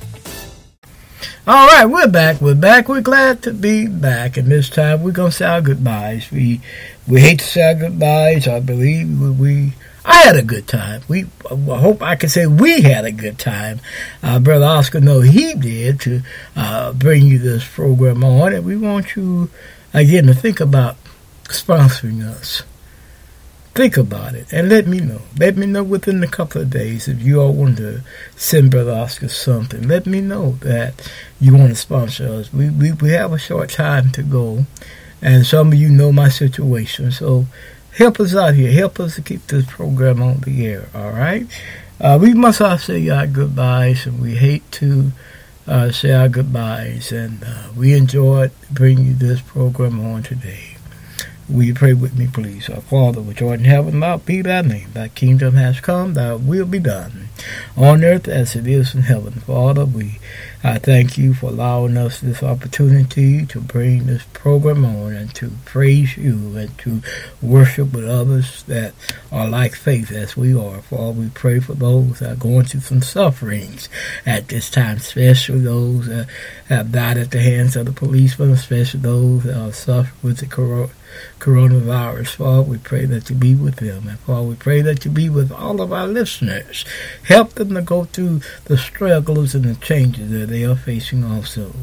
All 1.47 1.67
right, 1.67 1.85
we're 1.85 2.07
back. 2.07 2.41
We're 2.41 2.55
back. 2.55 2.87
We're 2.87 3.01
glad 3.01 3.43
to 3.43 3.53
be 3.53 3.87
back, 3.87 4.37
and 4.37 4.47
this 4.47 4.69
time 4.69 5.03
we're 5.03 5.11
gonna 5.11 5.31
say 5.31 5.45
our 5.45 5.61
goodbyes. 5.61 6.31
We 6.31 6.61
we 7.07 7.21
hate 7.21 7.39
to 7.39 7.45
say 7.45 7.63
our 7.63 7.75
goodbyes. 7.75 8.47
I 8.47 8.59
believe 8.59 9.19
we, 9.19 9.31
we 9.31 9.73
I 10.03 10.15
had 10.15 10.35
a 10.35 10.43
good 10.43 10.67
time. 10.67 11.01
We 11.07 11.25
I 11.49 11.77
hope 11.77 12.01
I 12.01 12.15
can 12.15 12.29
say 12.29 12.47
we 12.47 12.81
had 12.81 13.05
a 13.05 13.11
good 13.11 13.37
time. 13.37 13.79
Uh, 14.23 14.39
Brother 14.39 14.65
Oscar, 14.65 14.99
know 14.99 15.21
he 15.21 15.53
did 15.53 15.99
to 16.01 16.21
uh, 16.55 16.93
bring 16.93 17.23
you 17.23 17.37
this 17.37 17.67
program 17.67 18.23
on, 18.23 18.53
and 18.53 18.65
we 18.65 18.77
want 18.77 19.15
you 19.15 19.49
again 19.93 20.25
to 20.27 20.33
think 20.33 20.59
about 20.59 20.95
sponsoring 21.45 22.23
us. 22.23 22.63
Think 23.73 23.95
about 23.95 24.35
it 24.35 24.51
and 24.51 24.67
let 24.67 24.85
me 24.85 24.99
know. 24.99 25.21
Let 25.37 25.55
me 25.55 25.65
know 25.65 25.81
within 25.83 26.21
a 26.21 26.27
couple 26.27 26.61
of 26.61 26.69
days 26.69 27.07
if 27.07 27.21
you 27.21 27.39
all 27.39 27.53
want 27.53 27.77
to 27.77 28.01
send 28.35 28.69
Brother 28.69 28.91
Oscar 28.91 29.29
something. 29.29 29.87
Let 29.87 30.05
me 30.05 30.19
know 30.19 30.57
that 30.59 31.09
you 31.39 31.55
want 31.55 31.69
to 31.69 31.75
sponsor 31.75 32.27
us. 32.27 32.51
We, 32.51 32.69
we, 32.69 32.91
we 32.91 33.11
have 33.11 33.31
a 33.31 33.39
short 33.39 33.69
time 33.69 34.11
to 34.11 34.23
go, 34.23 34.65
and 35.21 35.45
some 35.45 35.69
of 35.69 35.75
you 35.75 35.87
know 35.87 36.11
my 36.11 36.27
situation. 36.27 37.13
So 37.13 37.45
help 37.95 38.19
us 38.19 38.35
out 38.35 38.55
here. 38.55 38.73
Help 38.73 38.99
us 38.99 39.15
to 39.15 39.21
keep 39.21 39.47
this 39.47 39.65
program 39.65 40.21
on 40.21 40.41
the 40.41 40.67
air, 40.67 40.89
all 40.93 41.11
right? 41.11 41.47
Uh, 42.01 42.19
we 42.21 42.33
must 42.33 42.59
all 42.59 42.77
say 42.77 43.07
our 43.07 43.25
goodbyes, 43.25 44.05
and 44.05 44.19
we 44.19 44.35
hate 44.35 44.69
to 44.73 45.13
uh, 45.65 45.91
say 45.93 46.11
our 46.11 46.27
goodbyes. 46.27 47.13
And 47.13 47.41
uh, 47.41 47.69
we 47.77 47.95
enjoyed 47.95 48.51
bringing 48.69 49.05
you 49.05 49.13
this 49.13 49.39
program 49.39 50.05
on 50.05 50.23
today. 50.23 50.70
Will 51.51 51.63
you 51.63 51.73
pray 51.73 51.93
with 51.93 52.17
me, 52.17 52.27
please? 52.31 52.69
Our 52.69 52.79
Father, 52.79 53.21
which 53.21 53.41
art 53.41 53.59
in 53.59 53.65
heaven, 53.65 53.99
thou 53.99 54.17
be 54.17 54.41
thy 54.41 54.61
name. 54.61 54.87
Thy 54.93 55.09
kingdom 55.09 55.55
has 55.55 55.81
come, 55.81 56.13
thy 56.13 56.33
will 56.35 56.65
be 56.65 56.79
done, 56.79 57.27
on 57.75 58.05
earth 58.05 58.29
as 58.29 58.55
it 58.55 58.67
is 58.67 58.95
in 58.95 59.01
heaven. 59.01 59.33
Father, 59.33 59.83
we 59.83 60.19
I 60.63 60.77
thank 60.77 61.17
you 61.17 61.33
for 61.33 61.47
allowing 61.47 61.97
us 61.97 62.19
this 62.19 62.41
opportunity 62.41 63.47
to 63.47 63.59
bring 63.59 64.05
this 64.05 64.23
program 64.31 64.85
on 64.85 65.13
and 65.13 65.33
to 65.35 65.51
praise 65.65 66.15
you 66.15 66.55
and 66.55 66.77
to 66.79 67.01
worship 67.41 67.91
with 67.93 68.07
others 68.07 68.61
that 68.63 68.93
are 69.31 69.49
like 69.49 69.73
faith 69.73 70.11
as 70.11 70.37
we 70.37 70.53
are. 70.53 70.81
Father, 70.83 71.13
we 71.13 71.29
pray 71.29 71.59
for 71.59 71.73
those 71.73 72.19
that 72.19 72.31
are 72.33 72.35
going 72.35 72.65
through 72.65 72.81
some 72.81 73.01
sufferings 73.01 73.89
at 74.25 74.49
this 74.49 74.69
time, 74.69 74.97
especially 74.97 75.61
those 75.61 76.05
that 76.05 76.27
have 76.69 76.91
died 76.91 77.17
at 77.17 77.31
the 77.31 77.41
hands 77.41 77.75
of 77.75 77.87
the 77.87 77.91
policemen, 77.91 78.51
especially 78.51 78.99
those 78.99 79.43
that 79.43 79.59
are 79.59 79.73
suffering 79.73 80.13
with 80.21 80.37
the 80.37 80.45
corona 80.45 80.91
coronavirus. 81.39 82.35
Father, 82.35 82.61
we 82.61 82.77
pray 82.77 83.05
that 83.05 83.29
you 83.29 83.35
be 83.35 83.55
with 83.55 83.77
them. 83.77 84.07
And 84.07 84.19
Father, 84.19 84.43
we 84.43 84.55
pray 84.55 84.81
that 84.81 85.05
you 85.05 85.11
be 85.11 85.29
with 85.29 85.51
all 85.51 85.81
of 85.81 85.91
our 85.91 86.07
listeners. 86.07 86.85
Help 87.23 87.53
them 87.53 87.73
to 87.73 87.81
go 87.81 88.05
through 88.05 88.41
the 88.65 88.77
struggles 88.77 89.55
and 89.55 89.65
the 89.65 89.75
changes 89.75 90.31
that 90.31 90.49
they 90.49 90.63
are 90.63 90.75
facing 90.75 91.23
also. 91.23 91.73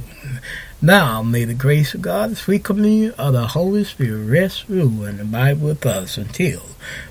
Now, 0.81 1.23
may 1.23 1.45
the 1.45 1.55
grace 1.55 1.95
of 1.95 2.03
God, 2.03 2.31
the 2.31 2.37
sweet 2.37 2.63
communion 2.65 3.13
of 3.19 3.33
the 3.33 3.49
Holy 3.49 3.83
Spirit 3.85 4.27
rest, 4.27 4.69
rule, 4.69 5.05
and 5.05 5.21
abide 5.21 5.61
with 5.61 5.85
us 5.85 6.17
until 6.17 6.63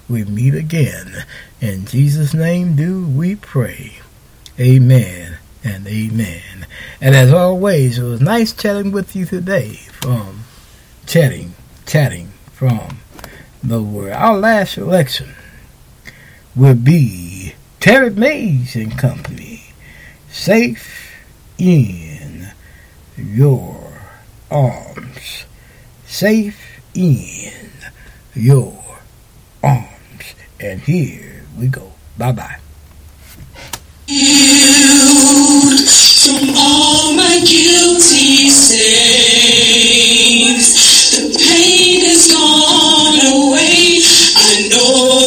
we 0.08 0.24
meet 0.24 0.56
again. 0.56 1.26
In 1.60 1.86
Jesus' 1.86 2.34
name 2.34 2.76
do 2.76 3.06
we 3.06 3.36
pray. 3.36 3.96
Amen 4.60 5.38
and 5.64 5.86
amen. 5.86 6.66
And 7.02 7.14
as 7.14 7.34
always, 7.34 8.00
it 8.00 8.04
was 8.04 8.22
nice 8.22 8.54
chatting 8.54 8.92
with 8.92 9.16
you 9.16 9.26
today 9.26 9.74
from 9.92 10.46
Chatting 11.08 11.54
chatting 11.88 12.28
from 12.52 13.00
the 13.64 13.82
word. 13.82 14.12
Our 14.12 14.38
last 14.38 14.74
selection 14.74 15.30
will 16.56 16.76
be 16.76 17.56
Terry 17.80 18.10
Mays 18.12 18.76
and 18.76 18.96
Company. 18.98 19.64
Safe 20.30 21.16
in 21.58 22.50
your 23.18 24.02
arms. 24.52 25.46
Safe 26.06 26.82
in 26.94 27.54
your 28.36 28.84
arms. 29.64 30.36
And 30.60 30.82
here 30.82 31.44
we 31.58 31.68
go. 31.68 31.94
Bye 32.18 32.34
bye. 32.34 32.58
From 36.28 36.50
all 36.58 37.14
my 37.14 37.40
guilty 37.46 38.50
sins 38.50 40.27
I 44.80 45.27